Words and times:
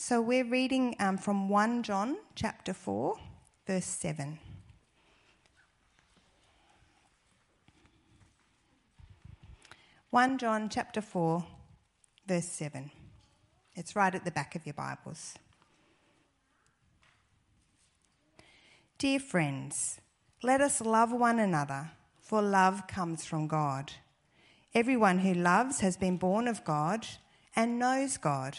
So 0.00 0.20
we're 0.20 0.44
reading 0.44 0.94
um, 1.00 1.18
from 1.18 1.48
1 1.48 1.82
John 1.82 2.18
chapter 2.36 2.72
4, 2.72 3.16
verse 3.66 3.84
7. 3.84 4.38
One 10.10 10.38
John 10.38 10.68
chapter 10.68 11.00
4, 11.00 11.44
verse 12.28 12.44
7. 12.44 12.92
It's 13.74 13.96
right 13.96 14.14
at 14.14 14.24
the 14.24 14.30
back 14.30 14.54
of 14.54 14.64
your 14.64 14.74
Bibles. 14.74 15.34
Dear 18.98 19.18
friends, 19.18 20.00
let 20.44 20.60
us 20.60 20.80
love 20.80 21.10
one 21.12 21.40
another, 21.40 21.90
for 22.20 22.40
love 22.40 22.86
comes 22.86 23.24
from 23.24 23.48
God. 23.48 23.94
Everyone 24.76 25.18
who 25.18 25.34
loves 25.34 25.80
has 25.80 25.96
been 25.96 26.18
born 26.18 26.46
of 26.46 26.64
God 26.64 27.04
and 27.56 27.80
knows 27.80 28.16
God. 28.16 28.58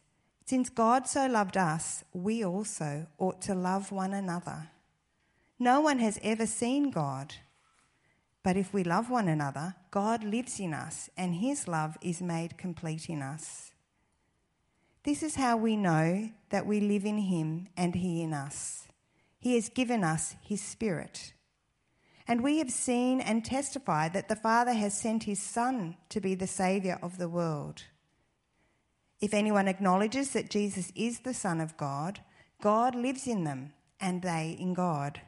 since 0.51 0.69
God 0.69 1.07
so 1.07 1.27
loved 1.27 1.55
us, 1.55 2.03
we 2.11 2.43
also 2.43 3.07
ought 3.17 3.39
to 3.43 3.55
love 3.55 3.89
one 3.89 4.11
another. 4.11 4.67
No 5.57 5.79
one 5.79 5.99
has 5.99 6.19
ever 6.21 6.45
seen 6.45 6.91
God. 6.91 7.35
But 8.43 8.57
if 8.57 8.73
we 8.73 8.83
love 8.83 9.09
one 9.09 9.29
another, 9.29 9.75
God 9.91 10.25
lives 10.25 10.59
in 10.59 10.73
us, 10.73 11.09
and 11.15 11.35
his 11.35 11.69
love 11.69 11.97
is 12.01 12.21
made 12.21 12.57
complete 12.57 13.09
in 13.09 13.21
us. 13.21 13.71
This 15.03 15.23
is 15.23 15.35
how 15.35 15.55
we 15.55 15.77
know 15.77 16.31
that 16.49 16.65
we 16.65 16.81
live 16.81 17.05
in 17.05 17.19
him 17.19 17.69
and 17.77 17.95
he 17.95 18.21
in 18.21 18.33
us. 18.33 18.89
He 19.39 19.55
has 19.55 19.69
given 19.69 20.03
us 20.03 20.35
his 20.41 20.61
Spirit. 20.61 21.31
And 22.27 22.43
we 22.43 22.57
have 22.57 22.71
seen 22.71 23.21
and 23.21 23.45
testified 23.45 24.11
that 24.11 24.27
the 24.27 24.35
Father 24.35 24.73
has 24.73 24.99
sent 24.99 25.23
his 25.23 25.41
Son 25.41 25.95
to 26.09 26.19
be 26.19 26.35
the 26.35 26.45
Saviour 26.45 26.99
of 27.01 27.19
the 27.19 27.29
world. 27.29 27.83
If 29.21 29.33
anyone 29.33 29.67
acknowledges 29.67 30.31
that 30.31 30.49
Jesus 30.49 30.91
is 30.95 31.19
the 31.19 31.33
Son 31.33 31.61
of 31.61 31.77
God, 31.77 32.19
God 32.61 32.95
lives 32.95 33.27
in 33.27 33.43
them 33.43 33.73
and 33.99 34.23
they 34.23 34.57
in 34.59 34.73
God. 34.73 35.21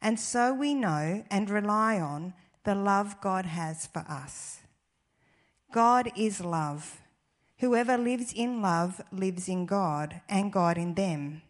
And 0.00 0.18
so 0.20 0.54
we 0.54 0.72
know 0.74 1.24
and 1.28 1.50
rely 1.50 2.00
on 2.00 2.34
the 2.64 2.76
love 2.76 3.20
God 3.20 3.44
has 3.44 3.86
for 3.86 4.04
us. 4.08 4.60
God 5.72 6.10
is 6.16 6.40
love. 6.40 7.00
Whoever 7.58 7.98
lives 7.98 8.32
in 8.32 8.62
love 8.62 9.00
lives 9.10 9.48
in 9.48 9.66
God 9.66 10.20
and 10.28 10.52
God 10.52 10.78
in 10.78 10.94
them. 10.94 11.42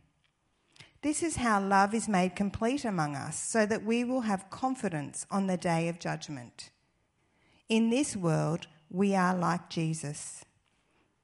This 1.03 1.23
is 1.23 1.37
how 1.37 1.61
love 1.61 1.95
is 1.95 2.09
made 2.09 2.35
complete 2.35 2.85
among 2.85 3.15
us, 3.15 3.39
so 3.39 3.67
that 3.67 3.85
we 3.85 4.03
will 4.03 4.23
have 4.23 4.51
confidence 4.51 5.27
on 5.31 5.47
the 5.47 5.57
day 5.57 5.89
of 5.89 6.01
judgment. 6.01 6.71
In 7.69 7.91
this 7.91 8.17
world, 8.17 8.67
we 8.91 9.15
are 9.15 9.37
like 9.37 9.71
Jesus. 9.71 10.45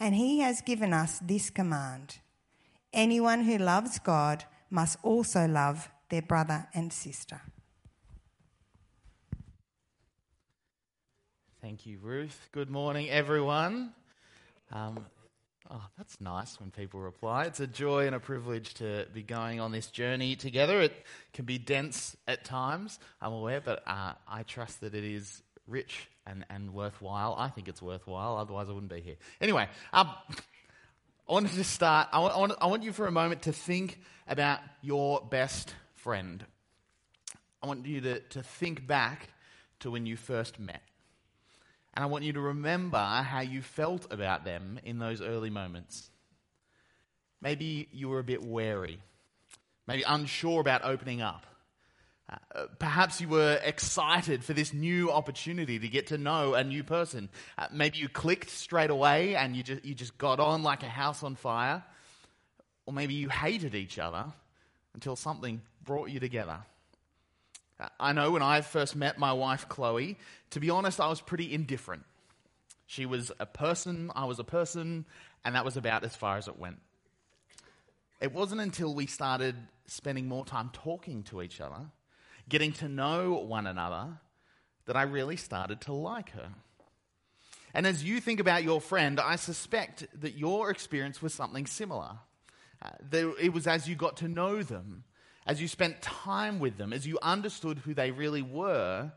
And 0.00 0.14
he 0.14 0.40
has 0.40 0.62
given 0.62 0.94
us 0.94 1.20
this 1.20 1.50
command 1.50 2.18
anyone 2.92 3.44
who 3.44 3.58
loves 3.58 3.98
God 4.00 4.44
must 4.70 4.98
also 5.02 5.46
love 5.46 5.90
their 6.08 6.22
brother 6.22 6.66
and 6.74 6.92
sister. 6.92 7.40
Thank 11.60 11.86
you, 11.86 11.98
Ruth. 12.00 12.48
Good 12.52 12.70
morning, 12.70 13.10
everyone. 13.10 13.92
Um, 14.72 15.04
oh, 15.70 15.84
that's 15.98 16.18
nice 16.20 16.58
when 16.58 16.70
people 16.70 17.00
reply. 17.00 17.44
It's 17.44 17.60
a 17.60 17.66
joy 17.66 18.06
and 18.06 18.14
a 18.14 18.20
privilege 18.20 18.74
to 18.74 19.06
be 19.12 19.22
going 19.22 19.60
on 19.60 19.70
this 19.70 19.88
journey 19.88 20.34
together. 20.34 20.80
It 20.80 21.04
can 21.34 21.44
be 21.44 21.58
dense 21.58 22.16
at 22.26 22.44
times, 22.44 22.98
I'm 23.20 23.32
aware, 23.32 23.60
but 23.60 23.82
uh, 23.86 24.14
I 24.26 24.42
trust 24.44 24.80
that 24.80 24.94
it 24.94 25.04
is 25.04 25.42
rich 25.66 26.08
and, 26.26 26.44
and 26.50 26.72
worthwhile. 26.72 27.34
I 27.38 27.48
think 27.48 27.68
it's 27.68 27.82
worthwhile, 27.82 28.36
otherwise, 28.36 28.68
I 28.68 28.72
wouldn't 28.72 28.92
be 28.92 29.00
here. 29.00 29.16
Anyway, 29.40 29.68
um, 29.92 30.10
I 31.28 31.32
wanted 31.32 31.52
to 31.52 31.64
start. 31.64 32.08
I 32.12 32.18
want, 32.18 32.34
I, 32.34 32.38
want, 32.38 32.52
I 32.60 32.66
want 32.66 32.82
you 32.82 32.92
for 32.92 33.06
a 33.06 33.12
moment 33.12 33.42
to 33.42 33.52
think 33.52 34.00
about 34.26 34.60
your 34.82 35.20
best 35.30 35.74
friend. 35.94 36.44
I 37.62 37.66
want 37.66 37.86
you 37.86 38.00
to, 38.00 38.20
to 38.20 38.42
think 38.42 38.86
back 38.86 39.28
to 39.80 39.90
when 39.90 40.06
you 40.06 40.16
first 40.16 40.58
met. 40.58 40.82
And 41.94 42.04
I 42.04 42.06
want 42.06 42.24
you 42.24 42.32
to 42.32 42.40
remember 42.40 42.98
how 42.98 43.40
you 43.40 43.62
felt 43.62 44.12
about 44.12 44.44
them 44.44 44.78
in 44.84 44.98
those 44.98 45.20
early 45.20 45.50
moments. 45.50 46.10
Maybe 47.40 47.88
you 47.92 48.08
were 48.08 48.18
a 48.18 48.24
bit 48.24 48.42
wary, 48.42 49.00
maybe 49.86 50.02
unsure 50.02 50.60
about 50.60 50.84
opening 50.84 51.20
up. 51.20 51.46
Perhaps 52.78 53.20
you 53.20 53.28
were 53.28 53.60
excited 53.64 54.44
for 54.44 54.52
this 54.52 54.72
new 54.72 55.10
opportunity 55.10 55.78
to 55.78 55.88
get 55.88 56.08
to 56.08 56.18
know 56.18 56.54
a 56.54 56.62
new 56.62 56.84
person. 56.84 57.28
Uh, 57.58 57.66
maybe 57.72 57.98
you 57.98 58.08
clicked 58.08 58.50
straight 58.50 58.90
away 58.90 59.34
and 59.34 59.56
you 59.56 59.62
just, 59.62 59.84
you 59.84 59.94
just 59.94 60.16
got 60.16 60.38
on 60.38 60.62
like 60.62 60.82
a 60.82 60.88
house 60.88 61.22
on 61.22 61.34
fire. 61.34 61.82
Or 62.86 62.92
maybe 62.92 63.14
you 63.14 63.28
hated 63.28 63.74
each 63.74 63.98
other 63.98 64.24
until 64.94 65.16
something 65.16 65.60
brought 65.84 66.10
you 66.10 66.20
together. 66.20 66.58
Uh, 67.80 67.88
I 67.98 68.12
know 68.12 68.30
when 68.30 68.42
I 68.42 68.60
first 68.60 68.94
met 68.94 69.18
my 69.18 69.32
wife, 69.32 69.68
Chloe, 69.68 70.16
to 70.50 70.60
be 70.60 70.70
honest, 70.70 71.00
I 71.00 71.08
was 71.08 71.20
pretty 71.20 71.52
indifferent. 71.52 72.04
She 72.86 73.06
was 73.06 73.32
a 73.40 73.46
person, 73.46 74.10
I 74.14 74.24
was 74.24 74.38
a 74.38 74.44
person, 74.44 75.04
and 75.44 75.54
that 75.54 75.64
was 75.64 75.76
about 75.76 76.04
as 76.04 76.14
far 76.14 76.36
as 76.36 76.48
it 76.48 76.58
went. 76.58 76.80
It 78.20 78.32
wasn't 78.32 78.60
until 78.60 78.94
we 78.94 79.06
started 79.06 79.56
spending 79.86 80.28
more 80.28 80.44
time 80.44 80.70
talking 80.72 81.22
to 81.24 81.42
each 81.42 81.60
other 81.60 81.86
getting 82.50 82.72
to 82.74 82.88
know 82.88 83.32
one 83.32 83.66
another, 83.66 84.20
that 84.84 84.96
I 84.96 85.02
really 85.02 85.36
started 85.36 85.80
to 85.82 85.92
like 85.92 86.32
her. 86.32 86.50
And 87.72 87.86
as 87.86 88.04
you 88.04 88.20
think 88.20 88.40
about 88.40 88.64
your 88.64 88.80
friend, 88.80 89.18
I 89.20 89.36
suspect 89.36 90.06
that 90.20 90.36
your 90.36 90.70
experience 90.70 91.22
was 91.22 91.32
something 91.32 91.66
similar. 91.66 92.18
Uh, 92.82 92.90
there, 93.00 93.32
it 93.40 93.52
was 93.52 93.66
as 93.66 93.88
you 93.88 93.94
got 93.94 94.16
to 94.18 94.28
know 94.28 94.62
them, 94.62 95.04
as 95.46 95.62
you 95.62 95.68
spent 95.68 96.02
time 96.02 96.58
with 96.58 96.76
them, 96.76 96.92
as 96.92 97.06
you 97.06 97.18
understood 97.22 97.78
who 97.78 97.94
they 97.94 98.10
really 98.10 98.42
were, 98.42 99.12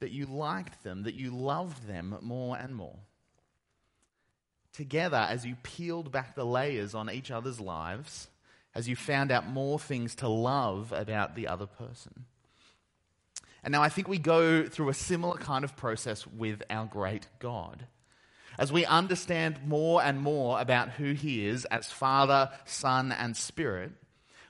that 0.00 0.12
you 0.12 0.26
liked 0.26 0.84
them, 0.84 1.02
that 1.02 1.14
you 1.14 1.30
loved 1.30 1.88
them 1.88 2.16
more 2.22 2.56
and 2.56 2.74
more. 2.74 2.98
Together, 4.72 5.26
as 5.28 5.44
you 5.44 5.56
peeled 5.64 6.12
back 6.12 6.36
the 6.36 6.46
layers 6.46 6.94
on 6.94 7.10
each 7.10 7.32
other's 7.32 7.58
lives, 7.60 8.28
as 8.74 8.88
you 8.88 8.94
found 8.94 9.32
out 9.32 9.48
more 9.48 9.78
things 9.78 10.14
to 10.16 10.28
love 10.28 10.92
about 10.92 11.34
the 11.34 11.48
other 11.48 11.66
person. 11.66 12.26
And 13.62 13.72
now 13.72 13.82
I 13.82 13.88
think 13.88 14.08
we 14.08 14.18
go 14.18 14.66
through 14.66 14.88
a 14.88 14.94
similar 14.94 15.36
kind 15.36 15.64
of 15.64 15.76
process 15.76 16.26
with 16.26 16.62
our 16.70 16.86
great 16.86 17.26
God. 17.38 17.86
As 18.58 18.72
we 18.72 18.84
understand 18.84 19.66
more 19.66 20.02
and 20.02 20.20
more 20.20 20.60
about 20.60 20.90
who 20.90 21.12
He 21.12 21.46
is 21.46 21.64
as 21.66 21.86
Father, 21.86 22.50
Son, 22.64 23.12
and 23.12 23.36
Spirit, 23.36 23.92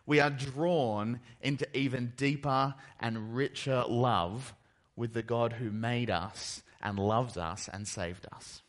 we 0.06 0.20
are 0.20 0.30
drawn 0.30 1.20
into 1.42 1.68
even 1.76 2.14
deeper 2.16 2.74
and 2.98 3.36
richer 3.36 3.84
love 3.86 4.54
with 4.96 5.12
the 5.12 5.22
God 5.22 5.54
who 5.54 5.70
made 5.70 6.10
us 6.10 6.62
and 6.80 6.98
loves 6.98 7.36
us 7.36 7.68
and 7.70 7.86
saved 7.86 8.26
us. 8.32 8.62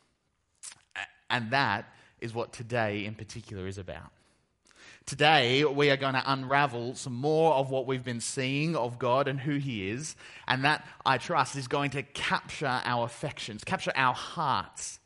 And 1.30 1.50
that 1.52 1.86
is 2.20 2.34
what 2.34 2.52
today 2.52 3.06
in 3.06 3.14
particular 3.14 3.66
is 3.66 3.78
about. 3.78 4.12
Today, 5.10 5.64
we 5.64 5.90
are 5.90 5.96
going 5.96 6.14
to 6.14 6.22
unravel 6.24 6.94
some 6.94 7.16
more 7.16 7.54
of 7.54 7.68
what 7.68 7.84
we've 7.84 8.04
been 8.04 8.20
seeing 8.20 8.76
of 8.76 9.00
God 9.00 9.26
and 9.26 9.40
who 9.40 9.56
He 9.56 9.90
is. 9.90 10.14
And 10.46 10.62
that, 10.64 10.86
I 11.04 11.18
trust, 11.18 11.56
is 11.56 11.66
going 11.66 11.90
to 11.90 12.04
capture 12.04 12.80
our 12.84 13.06
affections, 13.06 13.64
capture 13.64 13.90
our 13.96 14.14
hearts, 14.14 15.00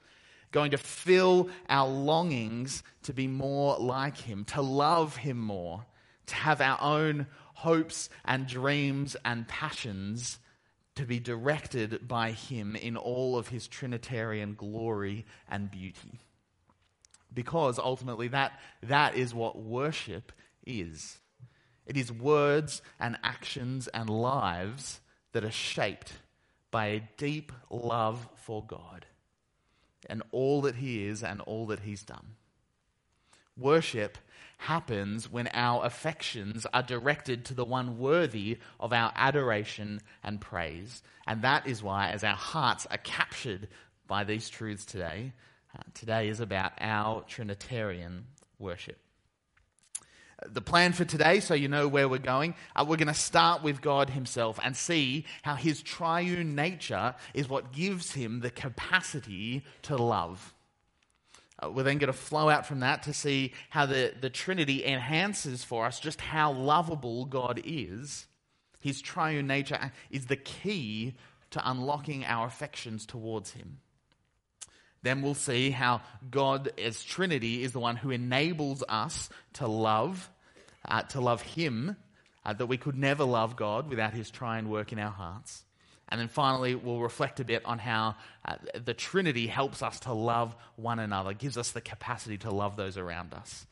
going 0.53 0.73
to 0.73 0.77
fill 0.77 1.49
our 1.71 1.89
longings 1.89 2.83
to 3.05 3.15
be 3.15 3.27
more 3.27 3.79
like 3.79 4.19
Him, 4.19 4.45
to 4.49 4.61
love 4.61 5.17
Him 5.17 5.39
more, 5.39 5.87
to 6.27 6.35
have 6.35 6.61
our 6.61 6.83
own 6.83 7.27
hopes 7.55 8.11
and 8.27 8.47
dreams 8.47 9.17
and 9.25 9.49
passions 9.49 10.39
to 10.97 11.07
be 11.07 11.19
directed 11.19 12.07
by 12.07 12.33
Him 12.33 12.77
in 12.77 12.99
all 12.99 13.39
of 13.39 13.49
His 13.49 13.67
Trinitarian 13.67 14.53
glory 14.53 15.25
and 15.49 15.71
beauty. 15.71 16.21
Because 17.35 17.79
ultimately, 17.79 18.29
that, 18.29 18.59
that 18.85 19.17
is 19.17 19.35
what 19.35 19.59
worship 19.59 20.33
is. 20.67 21.19
It 21.87 21.97
is 21.97 22.11
words 22.11 22.81
and 22.99 23.19
actions 23.23 23.89
and 23.89 24.09
lives 24.09 25.01
that 25.33 25.45
are 25.45 25.51
shaped 25.51 26.13
by 26.71 26.87
a 26.87 27.09
deep 27.17 27.53
love 27.71 28.27
for 28.37 28.65
God 28.65 29.07
and 30.09 30.23
all 30.33 30.63
that 30.63 30.77
He 30.77 31.07
is 31.07 31.23
and 31.23 31.41
all 31.43 31.67
that 31.67 31.81
He's 31.81 32.03
done. 32.03 32.37
Worship 33.57 34.19
happens 34.59 35.31
when 35.31 35.49
our 35.49 35.85
affections 35.85 36.67
are 36.73 36.83
directed 36.83 37.45
to 37.45 37.55
the 37.55 37.65
one 37.65 37.99
worthy 37.99 38.59
of 38.81 38.93
our 38.93 39.13
adoration 39.15 40.01
and 40.23 40.41
praise. 40.41 41.03
And 41.27 41.43
that 41.43 41.67
is 41.67 41.83
why, 41.83 42.11
as 42.11 42.25
our 42.25 42.37
hearts 42.37 42.87
are 42.91 42.99
captured 42.99 43.69
by 44.07 44.25
these 44.25 44.49
truths 44.49 44.85
today, 44.85 45.33
uh, 45.75 45.83
today 45.95 46.29
is 46.29 46.41
about 46.41 46.73
our 46.81 47.23
Trinitarian 47.23 48.27
worship. 48.59 48.99
The 50.47 50.61
plan 50.61 50.93
for 50.93 51.05
today, 51.05 51.41
so 51.41 51.55
you 51.55 51.69
know 51.69 51.89
where 51.89 52.09
we're 52.09 52.19
going, 52.19 52.55
uh, 52.77 52.85
we're 52.87 52.97
going 52.97 53.09
to 53.09 53.15
start 53.15 53.63
with 53.63 53.81
God 53.81 54.11
Himself 54.11 54.59
and 54.63 54.77
see 54.77 55.25
how 55.43 55.55
His 55.55 55.81
triune 55.81 56.55
nature 56.55 57.15
is 57.33 57.49
what 57.49 57.73
gives 57.73 58.13
Him 58.13 58.41
the 58.41 58.51
capacity 58.51 59.65
to 59.83 59.97
love. 59.97 60.55
Uh, 61.63 61.71
we're 61.71 61.85
then 61.85 61.99
going 61.99 62.13
to 62.13 62.19
flow 62.19 62.49
out 62.49 62.67
from 62.67 62.81
that 62.81 63.05
to 63.05 63.13
see 63.13 63.53
how 63.71 63.87
the, 63.87 64.13
the 64.21 64.29
Trinity 64.31 64.85
enhances 64.85 65.65
for 65.65 65.87
us 65.87 66.01
just 66.01 66.21
how 66.21 66.53
lovable 66.53 67.25
God 67.25 67.61
is. 67.65 68.27
His 68.81 69.01
triune 69.01 69.47
nature 69.47 69.93
is 70.11 70.27
the 70.27 70.37
key 70.37 71.15
to 71.51 71.71
unlocking 71.71 72.25
our 72.25 72.47
affections 72.47 73.07
towards 73.07 73.53
Him. 73.53 73.79
Then 75.05 75.21
we'll 75.21 75.35
see 75.35 75.71
how 75.71 76.01
God, 76.31 76.73
as 76.79 77.05
Trinity, 77.05 77.63
is 77.63 77.73
the 77.73 77.79
one 77.79 77.97
who 77.97 78.11
enables 78.11 78.83
us 78.89 79.29
to 79.55 79.69
love, 79.69 80.31
uh, 80.89 81.03
to 81.03 81.21
love 81.21 81.43
Him, 81.43 81.97
uh, 82.45 82.55
that 82.55 82.67
we 82.67 82.79
could 82.79 82.97
never 82.97 83.23
love 83.25 83.55
God 83.55 83.91
without 83.91 84.15
His 84.15 84.31
triune 84.31 84.71
work 84.71 84.93
in 84.93 84.99
our 84.99 85.11
hearts. 85.11 85.63
And 86.09 86.19
then 86.19 86.29
finally, 86.29 86.75
we'll 86.75 87.01
reflect 87.01 87.39
a 87.39 87.45
bit 87.45 87.67
on 87.67 87.79
how 87.79 88.17
uh, 88.47 88.57
the 88.83 88.95
Trinity 88.95 89.47
helps 89.47 89.83
us 89.83 90.01
to 90.01 90.15
love 90.15 90.57
one 90.77 90.99
another, 90.99 91.35
gives 91.35 91.59
us 91.59 91.73
the 91.73 91.83
capacity 91.83 92.39
to 92.39 92.51
love 92.51 92.77
those 92.77 92.97
around 92.97 93.35
us. 93.35 93.67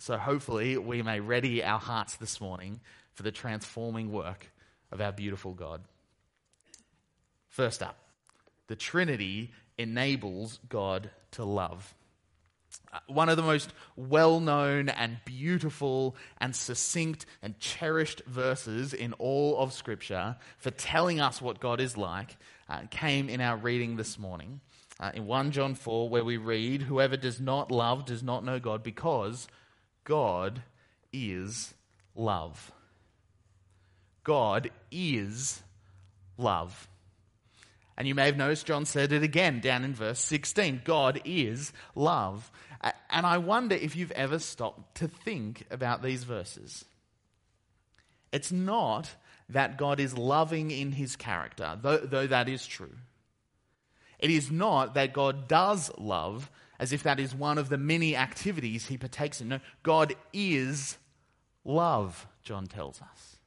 So 0.00 0.18
hopefully, 0.18 0.76
we 0.76 1.02
may 1.02 1.20
ready 1.20 1.62
our 1.62 1.78
hearts 1.78 2.16
this 2.16 2.40
morning 2.40 2.80
for 3.14 3.22
the 3.22 3.30
transforming 3.30 4.10
work 4.10 4.50
of 4.90 5.00
our 5.00 5.12
beautiful 5.12 5.54
God. 5.54 5.82
First 7.48 7.80
up, 7.80 7.96
the 8.66 8.76
Trinity 8.76 9.52
enables 9.78 10.58
God 10.68 11.10
to 11.32 11.44
love. 11.44 11.94
Uh, 12.92 12.98
one 13.06 13.28
of 13.28 13.36
the 13.36 13.42
most 13.42 13.72
well 13.96 14.40
known 14.40 14.88
and 14.88 15.18
beautiful 15.24 16.16
and 16.38 16.54
succinct 16.54 17.26
and 17.42 17.58
cherished 17.58 18.22
verses 18.26 18.92
in 18.94 19.12
all 19.14 19.58
of 19.58 19.72
Scripture 19.72 20.36
for 20.58 20.70
telling 20.70 21.20
us 21.20 21.40
what 21.40 21.60
God 21.60 21.80
is 21.80 21.96
like 21.96 22.36
uh, 22.68 22.82
came 22.90 23.28
in 23.28 23.40
our 23.40 23.56
reading 23.56 23.96
this 23.96 24.18
morning. 24.18 24.60
Uh, 25.00 25.12
in 25.14 25.26
1 25.26 25.52
John 25.52 25.74
4, 25.74 26.08
where 26.08 26.24
we 26.24 26.36
read, 26.38 26.82
Whoever 26.82 27.16
does 27.16 27.40
not 27.40 27.70
love 27.70 28.04
does 28.04 28.22
not 28.22 28.44
know 28.44 28.58
God 28.58 28.82
because 28.82 29.46
God 30.04 30.62
is 31.12 31.74
love. 32.16 32.72
God 34.24 34.70
is 34.90 35.62
love. 36.36 36.88
And 37.98 38.06
you 38.06 38.14
may 38.14 38.26
have 38.26 38.36
noticed 38.36 38.66
John 38.66 38.84
said 38.84 39.10
it 39.10 39.24
again 39.24 39.58
down 39.58 39.84
in 39.84 39.92
verse 39.92 40.20
16 40.20 40.82
God 40.84 41.20
is 41.24 41.72
love. 41.96 42.50
And 43.10 43.26
I 43.26 43.38
wonder 43.38 43.74
if 43.74 43.96
you've 43.96 44.12
ever 44.12 44.38
stopped 44.38 44.94
to 44.98 45.08
think 45.08 45.66
about 45.68 46.00
these 46.00 46.22
verses. 46.22 46.84
It's 48.32 48.52
not 48.52 49.10
that 49.48 49.78
God 49.78 49.98
is 49.98 50.16
loving 50.16 50.70
in 50.70 50.92
his 50.92 51.16
character, 51.16 51.76
though, 51.82 51.98
though 51.98 52.28
that 52.28 52.48
is 52.48 52.64
true. 52.64 52.94
It 54.20 54.30
is 54.30 54.48
not 54.48 54.94
that 54.94 55.12
God 55.12 55.48
does 55.48 55.90
love 55.98 56.52
as 56.78 56.92
if 56.92 57.02
that 57.02 57.18
is 57.18 57.34
one 57.34 57.58
of 57.58 57.68
the 57.68 57.78
many 57.78 58.14
activities 58.14 58.86
he 58.86 58.96
partakes 58.96 59.40
in. 59.40 59.48
No, 59.48 59.60
God 59.82 60.14
is 60.32 60.98
love, 61.64 62.28
John 62.44 62.66
tells 62.66 63.02
us. 63.02 63.37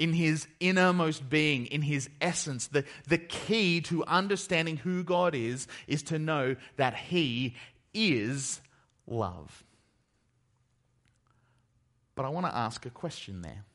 In 0.00 0.14
his 0.14 0.48
innermost 0.60 1.28
being, 1.28 1.66
in 1.66 1.82
his 1.82 2.08
essence, 2.22 2.68
the, 2.68 2.86
the 3.06 3.18
key 3.18 3.82
to 3.82 4.02
understanding 4.06 4.78
who 4.78 5.04
God 5.04 5.34
is 5.34 5.68
is 5.86 6.02
to 6.04 6.18
know 6.18 6.56
that 6.76 6.96
he 6.96 7.54
is 7.92 8.62
love. 9.06 9.62
But 12.14 12.24
I 12.24 12.30
want 12.30 12.46
to 12.46 12.56
ask 12.56 12.86
a 12.86 12.90
question 12.90 13.42
there. 13.42 13.66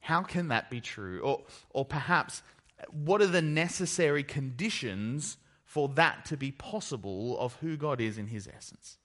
How 0.00 0.22
can 0.22 0.48
that 0.48 0.68
be 0.68 0.80
true? 0.80 1.20
Or, 1.20 1.42
or 1.70 1.84
perhaps, 1.84 2.42
what 2.90 3.22
are 3.22 3.26
the 3.26 3.40
necessary 3.40 4.24
conditions 4.24 5.36
for 5.64 5.88
that 5.90 6.24
to 6.24 6.36
be 6.36 6.50
possible 6.50 7.38
of 7.38 7.54
who 7.60 7.76
God 7.76 8.00
is 8.00 8.18
in 8.18 8.26
his 8.26 8.48
essence? 8.48 8.98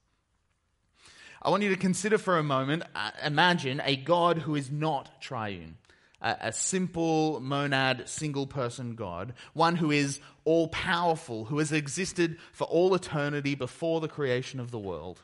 I 1.40 1.50
want 1.50 1.62
you 1.62 1.68
to 1.68 1.76
consider 1.76 2.18
for 2.18 2.36
a 2.36 2.42
moment, 2.42 2.82
uh, 2.96 3.12
imagine 3.24 3.80
a 3.84 3.94
God 3.94 4.38
who 4.38 4.56
is 4.56 4.72
not 4.72 5.20
triune 5.20 5.76
a, 6.24 6.52
simple 6.52 7.38
monad, 7.40 8.08
single 8.08 8.46
person 8.46 8.94
God, 8.94 9.34
one 9.52 9.76
who 9.76 9.90
is 9.90 10.20
all 10.44 10.68
powerful, 10.68 11.44
who 11.44 11.58
has 11.58 11.70
existed 11.70 12.38
for 12.52 12.64
all 12.64 12.94
eternity 12.94 13.54
before 13.54 14.00
the 14.00 14.08
creation 14.08 14.58
of 14.58 14.70
the 14.70 14.78
world, 14.78 15.20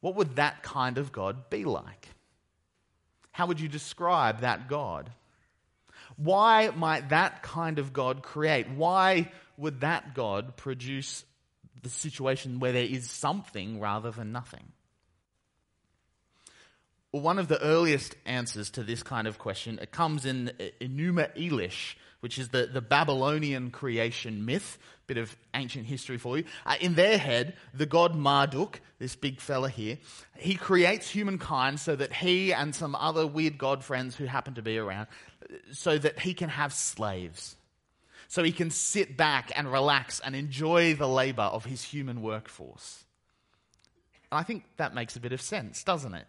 what 0.00 0.14
would 0.14 0.36
that 0.36 0.62
kind 0.62 0.98
of 0.98 1.10
God 1.10 1.50
be 1.50 1.64
like? 1.64 2.08
How 3.32 3.46
would 3.46 3.60
you 3.60 3.68
describe 3.68 4.40
that 4.40 4.68
God? 4.68 5.10
Why 6.16 6.70
might 6.74 7.08
that 7.08 7.42
kind 7.42 7.78
of 7.78 7.92
God 7.92 8.22
create? 8.22 8.68
Why 8.70 9.30
would 9.56 9.80
that 9.80 10.14
God 10.14 10.56
produce 10.56 11.24
the 11.82 11.88
situation 11.88 12.60
where 12.60 12.72
there 12.72 12.84
is 12.84 13.10
something 13.10 13.80
rather 13.80 14.10
than 14.10 14.32
nothing? 14.32 14.72
Well, 17.16 17.22
one 17.22 17.38
of 17.38 17.48
the 17.48 17.58
earliest 17.62 18.14
answers 18.26 18.68
to 18.72 18.82
this 18.82 19.02
kind 19.02 19.26
of 19.26 19.38
question 19.38 19.78
it 19.80 19.90
comes 19.90 20.26
in 20.26 20.52
Enuma 20.82 21.34
Elish, 21.34 21.94
which 22.20 22.38
is 22.38 22.50
the, 22.50 22.66
the 22.66 22.82
Babylonian 22.82 23.70
creation 23.70 24.44
myth. 24.44 24.76
Bit 25.06 25.16
of 25.16 25.34
ancient 25.54 25.86
history 25.86 26.18
for 26.18 26.36
you. 26.36 26.44
Uh, 26.66 26.74
in 26.78 26.94
their 26.94 27.16
head, 27.16 27.54
the 27.72 27.86
god 27.86 28.14
Marduk, 28.14 28.80
this 28.98 29.16
big 29.16 29.40
fella 29.40 29.70
here, 29.70 29.96
he 30.36 30.56
creates 30.56 31.08
humankind 31.08 31.80
so 31.80 31.96
that 31.96 32.12
he 32.12 32.52
and 32.52 32.74
some 32.74 32.94
other 32.94 33.26
weird 33.26 33.56
god 33.56 33.82
friends 33.82 34.14
who 34.14 34.26
happen 34.26 34.52
to 34.52 34.62
be 34.62 34.76
around, 34.76 35.06
so 35.72 35.96
that 35.96 36.18
he 36.18 36.34
can 36.34 36.50
have 36.50 36.74
slaves. 36.74 37.56
So 38.28 38.42
he 38.42 38.52
can 38.52 38.68
sit 38.68 39.16
back 39.16 39.50
and 39.56 39.72
relax 39.72 40.20
and 40.20 40.36
enjoy 40.36 40.92
the 40.92 41.08
labor 41.08 41.44
of 41.44 41.64
his 41.64 41.82
human 41.82 42.20
workforce. 42.20 43.04
And 44.30 44.38
I 44.38 44.42
think 44.42 44.64
that 44.76 44.94
makes 44.94 45.16
a 45.16 45.20
bit 45.20 45.32
of 45.32 45.40
sense, 45.40 45.82
doesn't 45.82 46.12
it? 46.12 46.26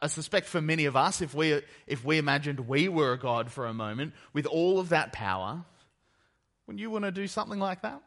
I 0.00 0.06
suspect 0.06 0.46
for 0.46 0.60
many 0.60 0.84
of 0.84 0.96
us, 0.96 1.20
if 1.20 1.34
we, 1.34 1.60
if 1.86 2.04
we 2.04 2.18
imagined 2.18 2.60
we 2.60 2.88
were 2.88 3.12
a 3.12 3.18
God 3.18 3.50
for 3.50 3.66
a 3.66 3.74
moment 3.74 4.14
with 4.32 4.46
all 4.46 4.78
of 4.78 4.90
that 4.90 5.12
power, 5.12 5.64
wouldn't 6.66 6.80
you 6.80 6.90
want 6.90 7.04
to 7.04 7.10
do 7.10 7.26
something 7.26 7.58
like 7.58 7.82
that? 7.82 8.00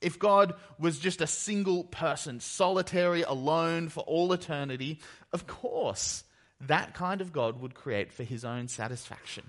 If 0.00 0.18
God 0.18 0.54
was 0.78 0.98
just 0.98 1.20
a 1.20 1.26
single 1.26 1.84
person, 1.84 2.40
solitary, 2.40 3.22
alone 3.22 3.88
for 3.88 4.00
all 4.00 4.32
eternity, 4.32 4.98
of 5.32 5.46
course, 5.46 6.24
that 6.62 6.94
kind 6.94 7.20
of 7.20 7.32
God 7.32 7.60
would 7.60 7.74
create 7.74 8.12
for 8.12 8.24
his 8.24 8.44
own 8.44 8.66
satisfaction. 8.66 9.44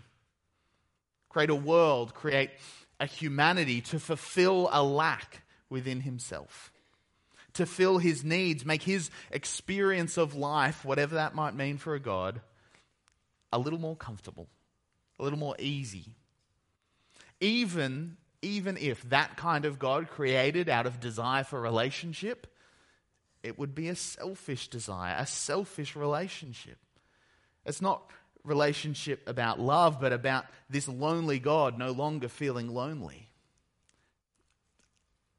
Create 1.29 1.49
a 1.49 1.55
world, 1.55 2.13
create 2.13 2.51
a 2.99 3.05
humanity 3.05 3.81
to 3.81 3.99
fulfill 3.99 4.69
a 4.71 4.83
lack 4.83 5.41
within 5.69 6.01
himself 6.01 6.70
to 7.53 7.65
fill 7.65 7.97
his 7.97 8.23
needs, 8.23 8.65
make 8.65 8.83
his 8.83 9.09
experience 9.31 10.17
of 10.17 10.35
life, 10.35 10.85
whatever 10.85 11.15
that 11.15 11.35
might 11.35 11.55
mean 11.55 11.77
for 11.77 11.95
a 11.95 11.99
God, 11.99 12.41
a 13.51 13.59
little 13.59 13.79
more 13.79 13.95
comfortable, 13.95 14.47
a 15.19 15.23
little 15.23 15.39
more 15.39 15.55
easy. 15.59 16.15
Even, 17.39 18.17
even 18.41 18.77
if 18.77 19.01
that 19.09 19.35
kind 19.35 19.65
of 19.65 19.79
God 19.79 20.09
created 20.09 20.69
out 20.69 20.85
of 20.85 20.99
desire 20.99 21.43
for 21.43 21.59
relationship, 21.59 22.47
it 23.43 23.57
would 23.57 23.73
be 23.73 23.89
a 23.89 23.95
selfish 23.95 24.67
desire, 24.67 25.15
a 25.17 25.25
selfish 25.25 25.95
relationship. 25.95 26.77
It's 27.65 27.81
not 27.81 28.09
relationship 28.43 29.27
about 29.27 29.59
love, 29.59 29.99
but 29.99 30.13
about 30.13 30.45
this 30.69 30.87
lonely 30.87 31.39
God 31.39 31.77
no 31.77 31.91
longer 31.91 32.27
feeling 32.27 32.73
lonely 32.73 33.30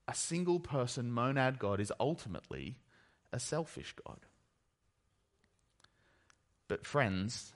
a 0.08 0.14
single 0.14 0.60
person 0.60 1.10
monad 1.10 1.58
God 1.58 1.80
is 1.80 1.92
ultimately 1.98 2.76
a 3.32 3.38
selfish 3.38 3.94
God. 4.04 4.18
But, 6.68 6.86
friends, 6.86 7.52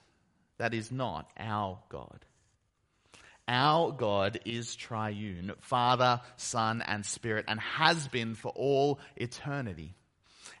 that 0.57 0.73
is 0.73 0.91
not 0.91 1.29
our 1.37 1.79
God. 1.89 2.25
Our 3.47 3.91
God 3.91 4.39
is 4.45 4.75
triune, 4.75 5.53
Father, 5.59 6.21
Son, 6.35 6.81
and 6.81 7.05
Spirit, 7.05 7.45
and 7.47 7.59
has 7.59 8.07
been 8.07 8.35
for 8.35 8.49
all 8.49 8.99
eternity. 9.15 9.93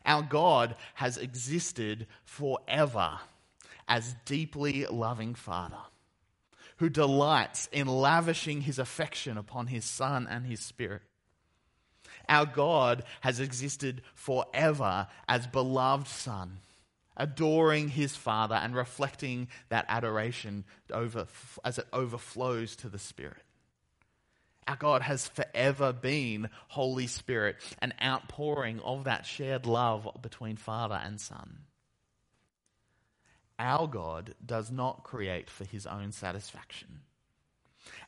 Our 0.05 0.23
God 0.23 0.75
has 0.93 1.17
existed 1.17 2.07
forever 2.23 3.19
as 3.87 4.15
deeply 4.25 4.85
loving 4.85 5.35
Father 5.35 5.77
who 6.77 6.89
delights 6.89 7.67
in 7.71 7.87
lavishing 7.87 8.61
his 8.61 8.79
affection 8.79 9.37
upon 9.37 9.67
his 9.67 9.83
Son 9.83 10.27
and 10.29 10.45
his 10.45 10.59
Spirit. 10.59 11.01
Our 12.29 12.45
God 12.45 13.03
has 13.21 13.39
existed 13.39 14.01
forever 14.13 15.07
as 15.27 15.47
beloved 15.47 16.07
Son, 16.07 16.59
adoring 17.15 17.89
his 17.89 18.15
Father 18.15 18.55
and 18.55 18.75
reflecting 18.75 19.47
that 19.69 19.85
adoration 19.87 20.65
over, 20.91 21.27
as 21.63 21.77
it 21.77 21.87
overflows 21.93 22.75
to 22.77 22.89
the 22.89 22.99
Spirit. 22.99 23.43
Our 24.67 24.75
God 24.75 25.01
has 25.03 25.29
forever 25.29 25.93
been 25.93 26.49
Holy 26.67 27.07
Spirit, 27.07 27.55
an 27.79 27.93
outpouring 28.03 28.81
of 28.81 29.05
that 29.05 29.25
shared 29.25 29.65
love 29.65 30.09
between 30.21 30.57
Father 30.57 30.99
and 31.01 31.21
Son. 31.21 31.59
Our 33.57 33.87
God 33.87 34.35
does 34.45 34.69
not 34.69 35.03
create 35.03 35.49
for 35.49 35.63
his 35.63 35.87
own 35.87 36.11
satisfaction. 36.11 36.99